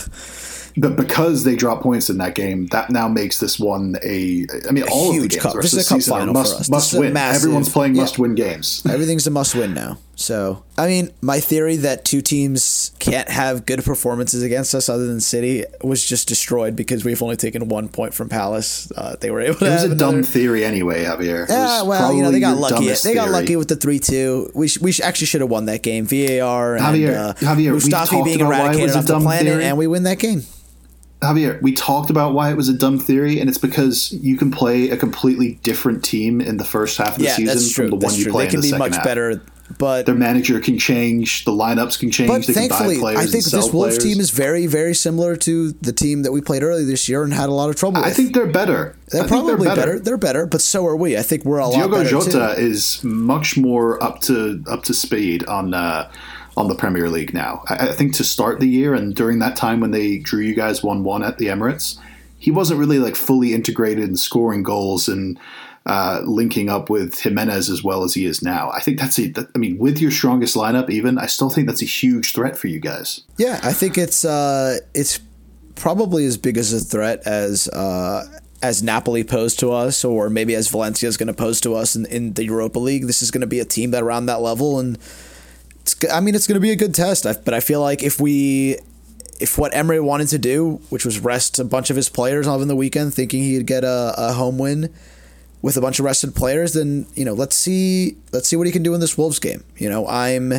[0.77, 4.45] But because they dropped points in that game, that now makes this one a.
[4.67, 5.55] I mean, all of the huge games cup.
[5.55, 6.69] rest This is a cup final for must, us.
[6.69, 7.11] Must win.
[7.13, 8.01] massive- Everyone's playing yeah.
[8.03, 8.81] must win games.
[8.89, 9.97] everything's a must win now.
[10.21, 15.07] So I mean, my theory that two teams can't have good performances against us other
[15.07, 18.91] than City was just destroyed because we've only taken one point from Palace.
[18.95, 19.65] Uh, they were able to.
[19.65, 21.47] It was a dumb theory anyway, Javier.
[21.49, 22.87] Yeah, well, you know they got lucky.
[23.03, 24.51] They got lucky with the three two.
[24.53, 26.05] We sh- we sh- actually should have won that game.
[26.05, 29.13] VAR and Javier, uh, Javier, Mustafi being about why it eradicated was a off the
[29.13, 29.63] dumb planet, theory.
[29.65, 30.43] and we win that game.
[31.21, 34.49] Javier, we talked about why it was a dumb theory, and it's because you can
[34.49, 37.97] play a completely different team in the first half of the Yeah, season from the
[37.97, 38.31] That's one you true.
[38.33, 39.03] play They can in the be much half.
[39.03, 39.39] better,
[39.77, 42.29] but Their manager can change, the lineups can change.
[42.29, 43.97] But they can buy thankfully, players I think this Wolves players.
[44.03, 47.33] team is very, very similar to the team that we played earlier this year and
[47.33, 48.09] had a lot of trouble with.
[48.09, 48.95] I think they're better.
[49.09, 49.99] they're I probably better.
[49.99, 51.17] They're better, but so are we.
[51.17, 52.61] I think we're a lot Diogo better Jota too.
[52.61, 56.11] is much more up to up to speed on uh,
[56.57, 57.63] on the Premier League now.
[57.69, 60.53] I, I think to start the year and during that time when they drew you
[60.55, 61.97] guys one one at the Emirates,
[62.39, 65.39] he wasn't really like fully integrated in scoring goals and
[65.85, 68.69] uh, linking up with Jimenez as well as he is now.
[68.71, 69.27] I think that's a.
[69.29, 72.57] That, I mean, with your strongest lineup, even I still think that's a huge threat
[72.57, 73.21] for you guys.
[73.37, 75.19] Yeah, I think it's uh, it's
[75.75, 78.27] probably as big as a threat as uh,
[78.61, 81.95] as Napoli posed to us, or maybe as Valencia is going to pose to us
[81.95, 83.07] in, in the Europa League.
[83.07, 84.99] This is going to be a team that around that level, and
[85.81, 87.25] it's, I mean, it's going to be a good test.
[87.43, 88.77] But I feel like if we
[89.39, 92.67] if what Emery wanted to do, which was rest a bunch of his players on
[92.67, 94.93] the weekend, thinking he'd get a, a home win
[95.61, 98.73] with a bunch of rested players, then you know let's see let's see what he
[98.73, 99.63] can do in this Wolves game.
[99.77, 100.53] You know, I'm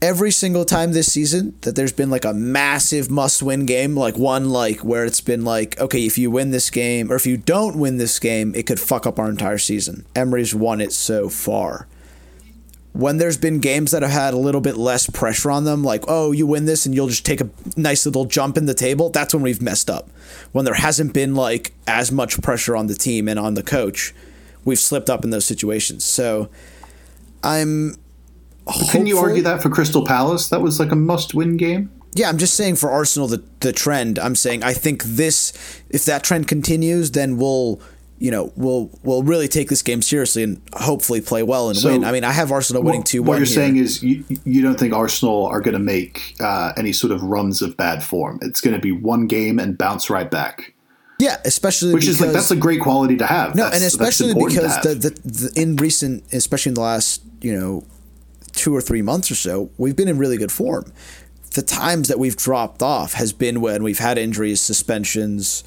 [0.00, 4.50] every single time this season that there's been like a massive must-win game, like one
[4.50, 7.76] like where it's been like, okay, if you win this game or if you don't
[7.76, 10.06] win this game, it could fuck up our entire season.
[10.14, 11.88] Emery's won it so far
[12.98, 16.02] when there's been games that have had a little bit less pressure on them, like,
[16.08, 19.08] oh, you win this and you'll just take a nice little jump in the table,
[19.08, 20.10] that's when we've messed up.
[20.50, 24.12] When there hasn't been like as much pressure on the team and on the coach,
[24.64, 26.04] we've slipped up in those situations.
[26.04, 26.48] So
[27.44, 27.94] I'm
[28.90, 30.48] Couldn't you argue that for Crystal Palace?
[30.48, 31.92] That was like a must-win game.
[32.14, 34.18] Yeah, I'm just saying for Arsenal the the trend.
[34.18, 35.52] I'm saying I think this
[35.88, 37.80] if that trend continues, then we'll
[38.18, 41.92] you know we'll we'll really take this game seriously and hopefully play well and So,
[41.92, 42.04] win.
[42.04, 44.92] I mean, I have Arsenal winning two What you're saying is you, you don't think
[44.92, 48.38] Arsenal are going to make uh, any sort of runs of bad form.
[48.42, 50.74] It's going to be one game and bounce right back,
[51.18, 53.54] yeah, especially which because, is like that's a great quality to have.
[53.54, 57.58] No, That's- and especially because the, the, the in recent, especially in the last you
[57.58, 57.84] know
[58.52, 60.92] two or three months or so, we've been in really good form.
[61.54, 65.64] The times that we've dropped off has been when we've had injuries, suspensions,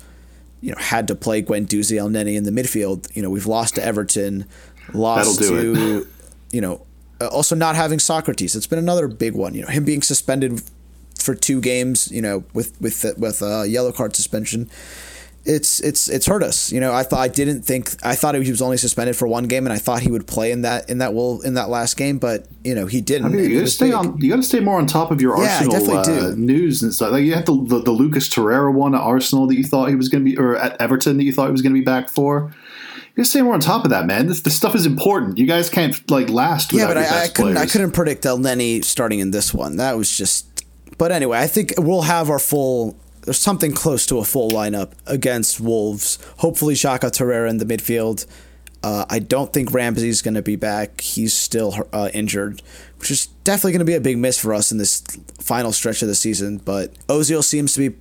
[0.61, 3.13] you know, had to play Guendouzi Elneny in the midfield.
[3.15, 4.45] You know, we've lost to Everton,
[4.93, 6.07] lost to,
[6.51, 6.85] you know,
[7.19, 8.55] uh, also not having Sokratis.
[8.55, 9.53] It's been another big one.
[9.53, 10.61] You know, him being suspended
[11.19, 12.11] for two games.
[12.11, 14.69] You know, with with with a yellow card suspension
[15.43, 16.71] it's it's it's hurt us.
[16.71, 19.45] You know, I thought I didn't think I thought he was only suspended for one
[19.45, 21.97] game, and I thought he would play in that in that will in that last
[21.97, 23.25] game, but you know he didn't.
[23.25, 23.95] I mean, you got to stay big.
[23.95, 24.21] on.
[24.21, 27.11] You got to stay more on top of your Yeah, Arsenal uh, news and stuff.
[27.11, 29.95] Like you had the, the the Lucas Torreira one at Arsenal that you thought he
[29.95, 31.85] was going to be, or at Everton that you thought he was going to be
[31.85, 32.53] back for.
[33.11, 34.27] You gotta stay more on top of that, man.
[34.27, 35.37] This, this stuff is important.
[35.37, 36.71] You guys can't like last.
[36.71, 37.57] Yeah, without but I, I couldn't.
[37.57, 39.75] I couldn't predict Elneny starting in this one.
[39.77, 40.47] That was just.
[40.97, 42.95] But anyway, I think we'll have our full.
[43.23, 46.17] There's something close to a full lineup against Wolves.
[46.37, 48.25] Hopefully, Xhaka Torreira in the midfield.
[48.83, 51.01] Uh, I don't think Ramsey's going to be back.
[51.01, 52.63] He's still uh, injured,
[52.97, 55.01] which is definitely going to be a big miss for us in this
[55.39, 56.57] final stretch of the season.
[56.57, 57.95] But Ozil seems to be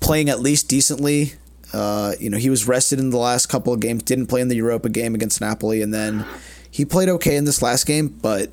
[0.00, 1.32] playing at least decently.
[1.72, 4.48] Uh, you know, he was rested in the last couple of games, didn't play in
[4.48, 6.26] the Europa game against Napoli, and then
[6.70, 8.08] he played okay in this last game.
[8.08, 8.50] But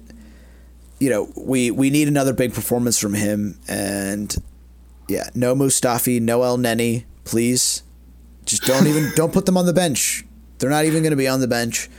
[1.00, 4.34] you know, we we need another big performance from him, and
[5.08, 7.84] yeah, no Mustafi, no Elneny, please.
[8.46, 10.26] Just don't even don't put them on the bench.
[10.60, 11.90] They're not even going to be on the bench,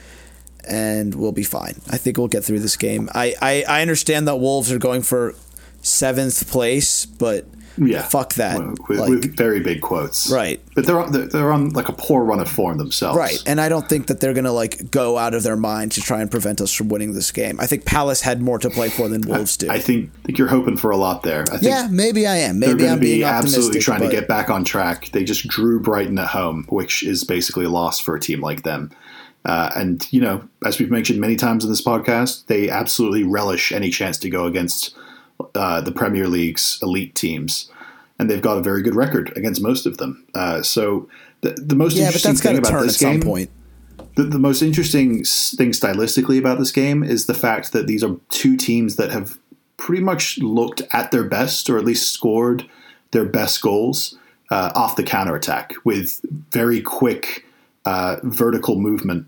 [0.67, 1.81] and we'll be fine.
[1.91, 3.09] I think we'll get through this game.
[3.15, 5.35] I, I, I understand that Wolves are going for
[5.83, 7.47] seventh place, but
[7.79, 8.59] yeah, fuck that.
[8.89, 10.61] With, Like- with very big quotes, Right.
[10.74, 13.61] But they're on, they're, they're on like a poor run of form themselves, Right, and
[13.61, 16.31] I don't think that they're gonna like go out of their mind to try and
[16.31, 17.59] prevent us from winning this game.
[17.61, 19.70] I think Palace had more to play for than Wolves do.
[19.70, 21.43] I think, think you're hoping for a lot there.
[21.53, 22.61] I think yeah, maybe I am.
[22.61, 25.11] they're Maybe I'm be being absolutely trying to get back on track.
[25.12, 28.62] They just drew Brighton at home, which is basically a loss for a team like
[28.62, 28.91] them.
[29.45, 33.70] Uh, and you know, as we've mentioned many times in this podcast, they absolutely relish
[33.70, 34.95] any chance to go against
[35.55, 37.70] uh, the Premier League's elite teams,
[38.18, 40.26] and they've got a very good record against most of them.
[40.34, 41.09] Uh, so
[41.43, 43.51] the, the most Yeah, interesting thing about this game, point.
[44.14, 48.16] The, the most interesting thing stylistically about this game is the fact that these are
[48.30, 49.39] two teams that have
[49.76, 52.68] pretty much looked at their best, or at least scored
[53.11, 54.16] their best goals
[54.51, 56.20] uh, off the counterattack with
[56.51, 57.45] very quick
[57.84, 59.26] uh, vertical movement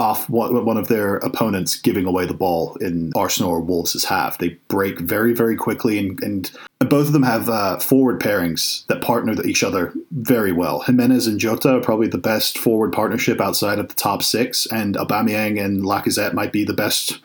[0.00, 4.38] off one, of their opponents giving away the ball in Arsenal or Wolves' half.
[4.38, 9.02] They break very, very quickly, and, and both of them have uh, forward pairings that
[9.02, 10.80] partner each other very well.
[10.80, 14.96] Jimenez and Jota are probably the best forward partnership outside of the top six, and
[14.96, 17.20] Aubameyang and Lacazette might be the best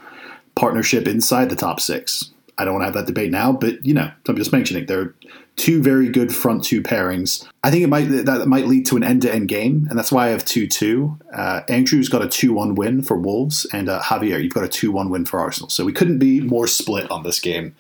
[0.56, 2.32] partnership inside the top six.
[2.58, 5.02] I don't want to have that debate now, but you know, I'm just mentioning there
[5.02, 5.16] are
[5.56, 7.46] two very good front two pairings.
[7.64, 10.12] I think it might that might lead to an end to end game, and that's
[10.12, 11.18] why I have two two.
[11.34, 14.70] Uh, Andrew's got a two one win for Wolves, and uh, Javier, you've got a
[14.70, 15.70] two one win for Arsenal.
[15.70, 17.76] So we couldn't be more split on this game,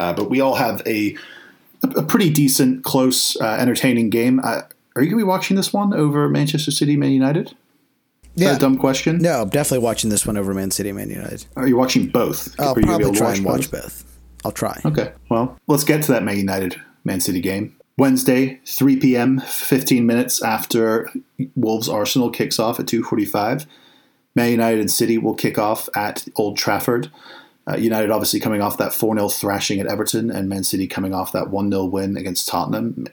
[0.00, 1.16] uh, but we all have a
[1.96, 4.40] a pretty decent, close, uh, entertaining game.
[4.42, 4.62] Uh,
[4.96, 7.54] are you going to be watching this one over Manchester City, Man United?
[8.36, 8.56] Yeah.
[8.56, 9.18] a dumb question.
[9.18, 11.46] No, I'm definitely watching this one over Man City, Man United.
[11.56, 12.58] Are you watching both?
[12.58, 14.04] I'll Are you gonna be probably able to try and watch both?
[14.44, 14.80] I'll try.
[14.84, 15.12] Okay.
[15.28, 17.76] Well, let's get to that Man United Man City game.
[17.96, 21.08] Wednesday, 3 p.m., 15 minutes after
[21.54, 23.66] Wolves Arsenal kicks off at 2:45.
[24.34, 27.10] Man United and City will kick off at Old Trafford.
[27.66, 31.14] Uh, United obviously coming off that 4 0 thrashing at Everton, and Man City coming
[31.14, 33.06] off that 1 0 win against Tottenham.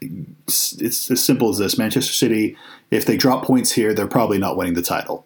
[0.47, 2.57] It's, it's as simple as this Manchester City,
[2.89, 5.25] if they drop points here, they're probably not winning the title.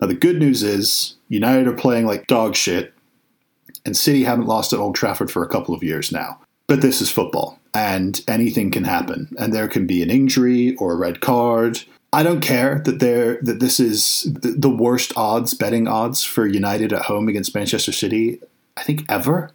[0.00, 2.94] Now, the good news is United are playing like dog shit,
[3.84, 6.40] and City haven't lost at Old Trafford for a couple of years now.
[6.66, 10.92] But this is football, and anything can happen, and there can be an injury or
[10.92, 11.82] a red card.
[12.12, 16.92] I don't care that there that this is the worst odds betting odds for United
[16.92, 18.40] at home against Manchester City.
[18.76, 19.50] I think ever.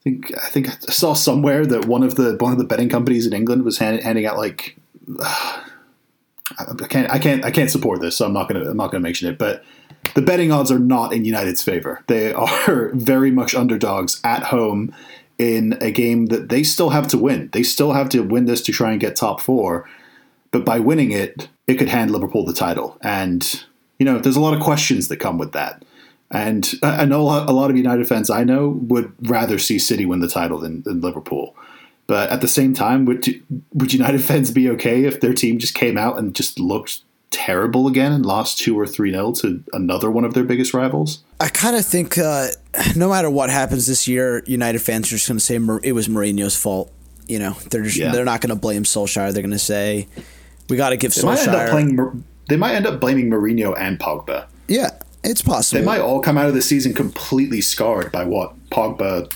[0.00, 2.88] I think I think I saw somewhere that one of the one of the betting
[2.88, 4.76] companies in England was hand, handing out like
[5.20, 9.02] I can't I can't I can't support this, so I'm not gonna I'm not gonna
[9.02, 9.38] mention it.
[9.38, 9.64] But
[10.14, 12.02] the betting odds are not in United's favor.
[12.06, 14.94] They are very much underdogs at home
[15.38, 17.50] in a game that they still have to win.
[17.52, 19.88] They still have to win this to try and get top four.
[20.50, 22.98] But by winning it, it could hand Liverpool the title.
[23.02, 23.64] And
[23.98, 25.84] you know, there's a lot of questions that come with that.
[26.30, 29.78] And I know a lot, a lot of United fans I know would rather see
[29.78, 31.56] City win the title than, than Liverpool.
[32.06, 33.26] But at the same time, would
[33.72, 37.86] would United fans be okay if their team just came out and just looked terrible
[37.86, 41.22] again and lost two or three nil to another one of their biggest rivals?
[41.40, 42.48] I kind of think uh,
[42.96, 46.08] no matter what happens this year, United fans are just going to say it was
[46.08, 46.92] Mourinho's fault.
[47.26, 48.12] You know, they're just, Yeah.
[48.12, 49.32] they're not going to blame Solskjaer.
[49.32, 50.08] They're going to say
[50.68, 52.24] we got to give They might end up playing.
[52.48, 54.46] They might end up blaming Mourinho and Pogba.
[54.68, 54.90] yeah,
[55.22, 55.80] it's possible.
[55.80, 59.30] They might all come out of the season completely scarred by what Pogba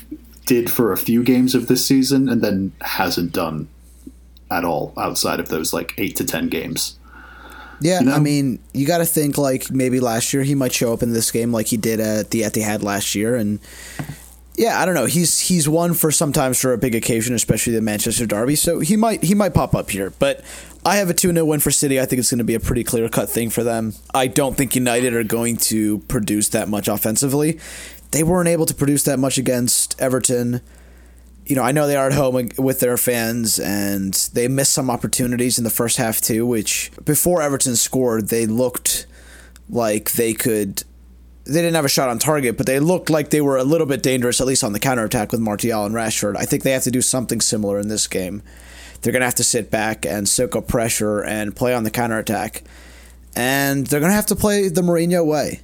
[0.46, 3.68] did for a few games of this season and then hasn't done
[4.50, 6.98] at all outside of those like eight to ten games.
[7.82, 8.12] Yeah, know?
[8.12, 11.12] I mean, you got to think like maybe last year he might show up in
[11.12, 13.58] this game like he did at the Etihad last year, and
[14.56, 15.06] yeah, I don't know.
[15.06, 18.54] He's he's one for sometimes for a big occasion, especially the Manchester Derby.
[18.54, 20.44] So he might he might pop up here, but
[20.84, 22.00] I have a two 0 win for City.
[22.00, 23.94] I think it's going to be a pretty clear cut thing for them.
[24.14, 27.58] I don't think United are going to produce that much offensively.
[28.10, 30.60] They weren't able to produce that much against Everton
[31.46, 34.90] you know, I know they are at home with their fans and they missed some
[34.90, 39.06] opportunities in the first half too, which before Everton scored, they looked
[39.68, 40.84] like they could.
[41.44, 43.86] They didn't have a shot on target, but they looked like they were a little
[43.86, 46.36] bit dangerous, at least on the counterattack with Martial and Rashford.
[46.36, 48.42] I think they have to do something similar in this game.
[49.00, 51.90] They're going to have to sit back and soak up pressure and play on the
[51.90, 52.62] counterattack.
[53.34, 55.60] And they're going to have to play the Mourinho way.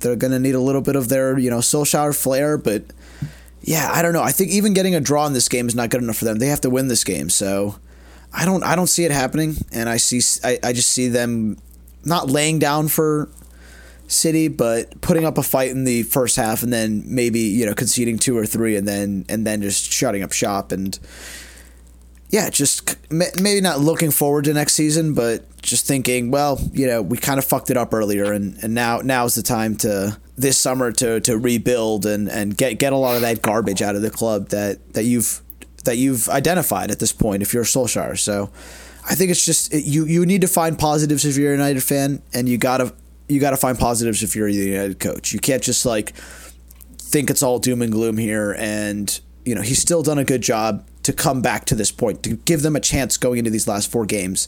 [0.00, 2.82] They're going to need a little bit of their, you know, Solskjaer flair, but
[3.62, 4.22] yeah, I don't know.
[4.22, 6.38] I think even getting a draw in this game is not good enough for them.
[6.38, 7.28] They have to win this game.
[7.30, 7.76] So
[8.32, 11.58] I don't I don't see it happening and I see I, I just see them
[12.04, 13.28] not laying down for
[14.08, 17.74] City, but putting up a fight in the first half and then maybe, you know,
[17.74, 20.98] conceding two or three and then and then just shutting up shop and
[22.30, 27.02] yeah, just maybe not looking forward to next season, but just thinking, well, you know,
[27.02, 30.56] we kind of fucked it up earlier, and, and now now's the time to this
[30.56, 34.02] summer to to rebuild and, and get get a lot of that garbage out of
[34.02, 35.42] the club that, that you've
[35.84, 38.16] that you've identified at this point if you're a Solskjaer.
[38.16, 38.50] So
[39.08, 42.22] I think it's just you you need to find positives if you're a United fan,
[42.32, 42.94] and you gotta
[43.28, 45.32] you gotta find positives if you're a United coach.
[45.32, 46.14] You can't just like
[46.96, 50.42] think it's all doom and gloom here, and you know he's still done a good
[50.42, 53.66] job to come back to this point, to give them a chance going into these
[53.66, 54.46] last four games.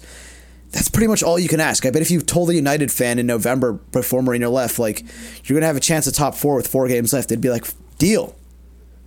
[0.71, 1.85] That's pretty much all you can ask.
[1.85, 5.05] I bet if you told a United fan in November before Mourinho left, like
[5.45, 7.67] you're gonna have a chance at top four with four games left, they'd be like,
[7.99, 8.37] deal.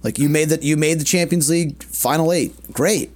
[0.03, 2.53] Like you made that you made the Champions League final eight.
[2.74, 3.12] Great.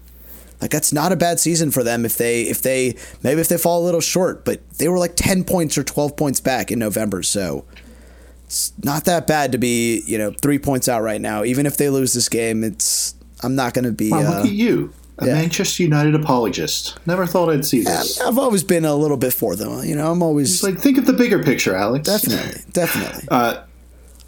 [0.62, 3.58] Like that's not a bad season for them if they if they maybe if they
[3.58, 6.80] fall a little short, but they were like ten points or twelve points back in
[6.80, 7.66] November, so
[8.46, 11.44] it's not that bad to be, you know, three points out right now.
[11.44, 14.12] Even if they lose this game, it's I'm not going to be.
[14.12, 15.34] Uh, look at you, a yeah.
[15.34, 16.98] Manchester United apologist.
[17.06, 18.20] Never thought I'd see this.
[18.22, 19.84] I've always been a little bit for them.
[19.84, 22.06] You know, I'm always It's like think of the bigger picture, Alex.
[22.08, 23.28] definitely, definitely.
[23.30, 23.64] Uh,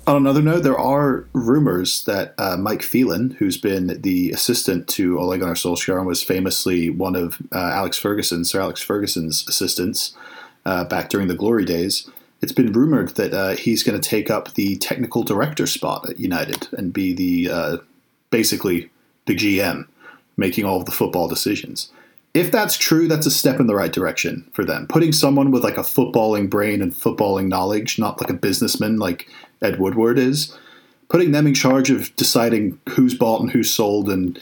[0.07, 5.19] on another note, there are rumors that uh, Mike Phelan, who's been the assistant to
[5.19, 10.15] Ole Gunnar Solskjaer and was famously one of uh, Alex Ferguson, Sir Alex Ferguson's assistants
[10.65, 12.09] uh, back during the glory days,
[12.41, 16.19] it's been rumored that uh, he's going to take up the technical director spot at
[16.19, 17.77] United and be the uh,
[18.31, 18.89] basically
[19.35, 19.87] the GM
[20.37, 21.91] making all of the football decisions.
[22.33, 24.87] If that's true, that's a step in the right direction for them.
[24.87, 29.27] Putting someone with like a footballing brain and footballing knowledge, not like a businessman like
[29.61, 30.57] Ed Woodward is,
[31.09, 34.41] putting them in charge of deciding who's bought and who's sold and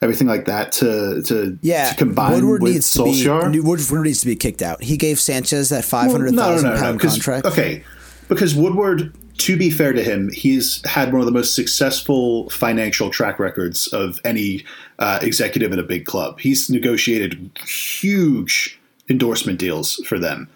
[0.00, 3.42] everything like that to to, Yeah, to combine Woodward with needs Solskjaer.
[3.42, 4.82] to be Woodward needs to be kicked out.
[4.84, 7.46] He gave Sanchez that five hundred thousand well, hundred thousand pound 'cause- contract.
[7.46, 7.82] Okay,
[8.28, 13.10] because Woodward, to be fair to him, he's had one of the most successful financial
[13.10, 14.64] track records of any
[14.98, 16.40] uh, executive in a big club.
[16.40, 18.78] He's negotiated huge
[19.08, 20.48] endorsement deals for them.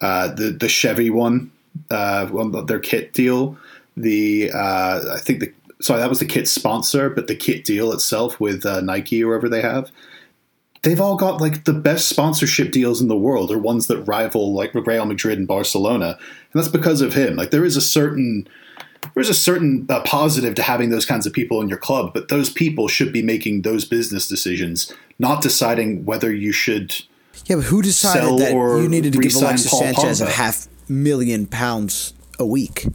[0.00, 1.50] Uh, the the Chevy one,
[1.90, 2.26] uh,
[2.64, 3.56] their kit deal.
[3.96, 7.92] The uh, I think the sorry that was the kit sponsor, but the kit deal
[7.92, 9.90] itself with uh, Nike or wherever they have
[10.86, 14.54] they've all got like the best sponsorship deals in the world or ones that rival
[14.54, 16.16] like Real Madrid and Barcelona.
[16.16, 17.34] And that's because of him.
[17.34, 18.46] Like there is a certain
[19.14, 22.28] there's a certain uh, positive to having those kinds of people in your club but
[22.28, 26.92] those people should be making those business decisions not deciding whether you should
[27.44, 31.46] Yeah, but who decided that you needed to give Alexis Paul Sanchez a half million
[31.46, 32.86] pounds a week?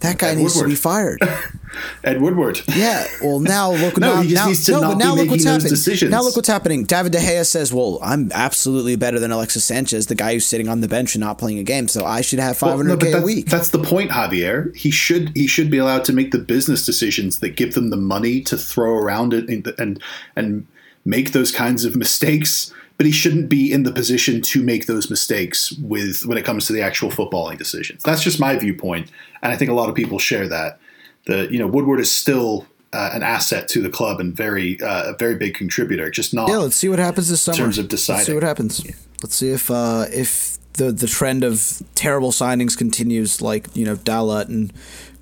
[0.00, 1.20] That guy Ed needs to be fired.
[2.04, 3.06] Ed Woodward Yeah.
[3.22, 3.98] Well, now look.
[3.98, 5.52] No, now, he just now, needs to no, not but be look making what's those
[5.54, 5.70] happening.
[5.70, 6.10] decisions.
[6.10, 6.84] Now look what's happening.
[6.84, 10.68] David De Gea says, "Well, I'm absolutely better than Alexis Sanchez, the guy who's sitting
[10.68, 11.88] on the bench and not playing a game.
[11.88, 14.74] So I should have Well, 500k no, but a week." That's the point, Javier.
[14.74, 17.96] He should he should be allowed to make the business decisions that give them the
[17.96, 20.02] money to throw around it and and,
[20.36, 20.66] and
[21.04, 22.72] make those kinds of mistakes.
[22.98, 26.66] But he shouldn't be in the position to make those mistakes with when it comes
[26.66, 28.02] to the actual footballing decisions.
[28.02, 30.80] That's just my viewpoint, and I think a lot of people share that.
[31.26, 35.12] The you know Woodward is still uh, an asset to the club and very uh,
[35.12, 36.10] a very big contributor.
[36.10, 37.56] Just not Yeah, let's see what happens this summer.
[37.56, 38.84] In terms of deciding, Let's see what happens.
[39.22, 43.96] Let's see if uh, if the the trend of terrible signings continues, like you know
[43.96, 44.72] Dalot and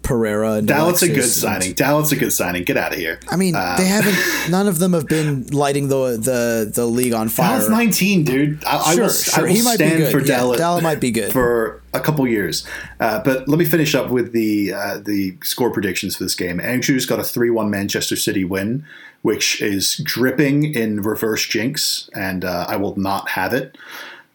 [0.06, 1.74] Pereira and Dalot a good and- signing.
[1.74, 2.62] Dalot a good signing.
[2.64, 3.18] Get out of here.
[3.28, 4.16] I mean, Uh, they haven't.
[4.50, 7.60] None of them have been lighting the the the league on fire.
[7.60, 8.64] Dalot 19, dude.
[8.64, 9.38] I, I Sure, will, sure.
[9.44, 10.12] I will He might be good.
[10.12, 10.56] for Yeah, Dalot.
[10.58, 11.32] Dalot might be good.
[11.32, 12.64] for a couple years.
[13.00, 16.60] Uh, but let me finish up with the uh, the score predictions for this game.
[16.60, 18.84] Andrew's got a three one Manchester City win,
[19.22, 23.76] which is dripping in reverse jinx, and uh, I will not have it.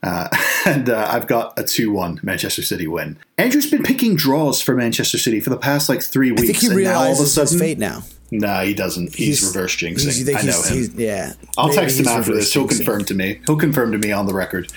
[0.04, 0.28] Uh,
[0.66, 3.18] and uh, I've got a 2 1 Manchester City win.
[3.38, 6.44] Andrew's been picking draws for Manchester City for the past like three weeks.
[6.44, 8.04] I think he and now all of a realizes his fate now.
[8.34, 9.14] No, he doesn't.
[9.14, 10.16] He's, reverse jinxing.
[10.16, 10.78] he's- I know him.
[10.78, 11.34] he's- yeah.
[11.58, 12.54] I'll Maybe text him he's after this.
[12.54, 12.78] He'll jinxing.
[12.78, 13.42] confirm to me.
[13.46, 14.72] He'll confirm to me on the record.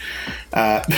[0.53, 0.83] Uh,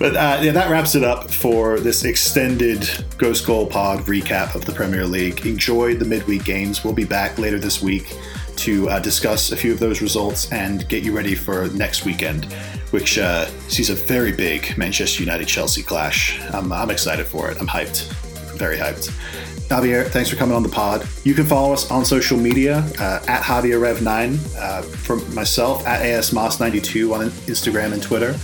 [0.00, 2.88] but uh, yeah, that wraps it up for this extended
[3.18, 5.46] Ghost Goal Pod recap of the Premier League.
[5.46, 6.82] Enjoy the midweek games.
[6.82, 8.16] We'll be back later this week
[8.58, 12.46] to uh, discuss a few of those results and get you ready for next weekend,
[12.90, 16.40] which uh, sees a very big Manchester United Chelsea clash.
[16.52, 17.58] I'm, I'm excited for it.
[17.60, 18.12] I'm hyped.
[18.58, 19.10] Very hyped.
[19.68, 21.06] Javier, thanks for coming on the pod.
[21.24, 27.14] You can follow us on social media uh, at JavierRev9, uh, for myself at ASMoss92
[27.14, 28.34] on Instagram and Twitter,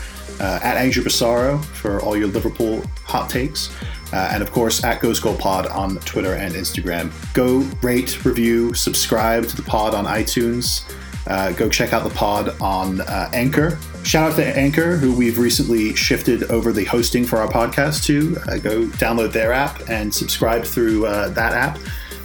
[0.41, 3.75] uh, at Andrew Bassaro for all your Liverpool hot takes,
[4.15, 7.12] uh, and of course at Goal Pod on Twitter and Instagram.
[7.35, 10.89] Go rate, review, subscribe to the pod on iTunes.
[11.27, 13.79] Uh, go check out the pod on uh, Anchor.
[14.05, 18.37] Shout out to Anchor, who we've recently shifted over the hosting for our podcast to.
[18.47, 21.79] Uh, go download their app and subscribe through uh, that app.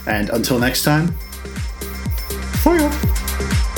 [0.06, 1.16] And until next time,
[2.66, 3.69] you.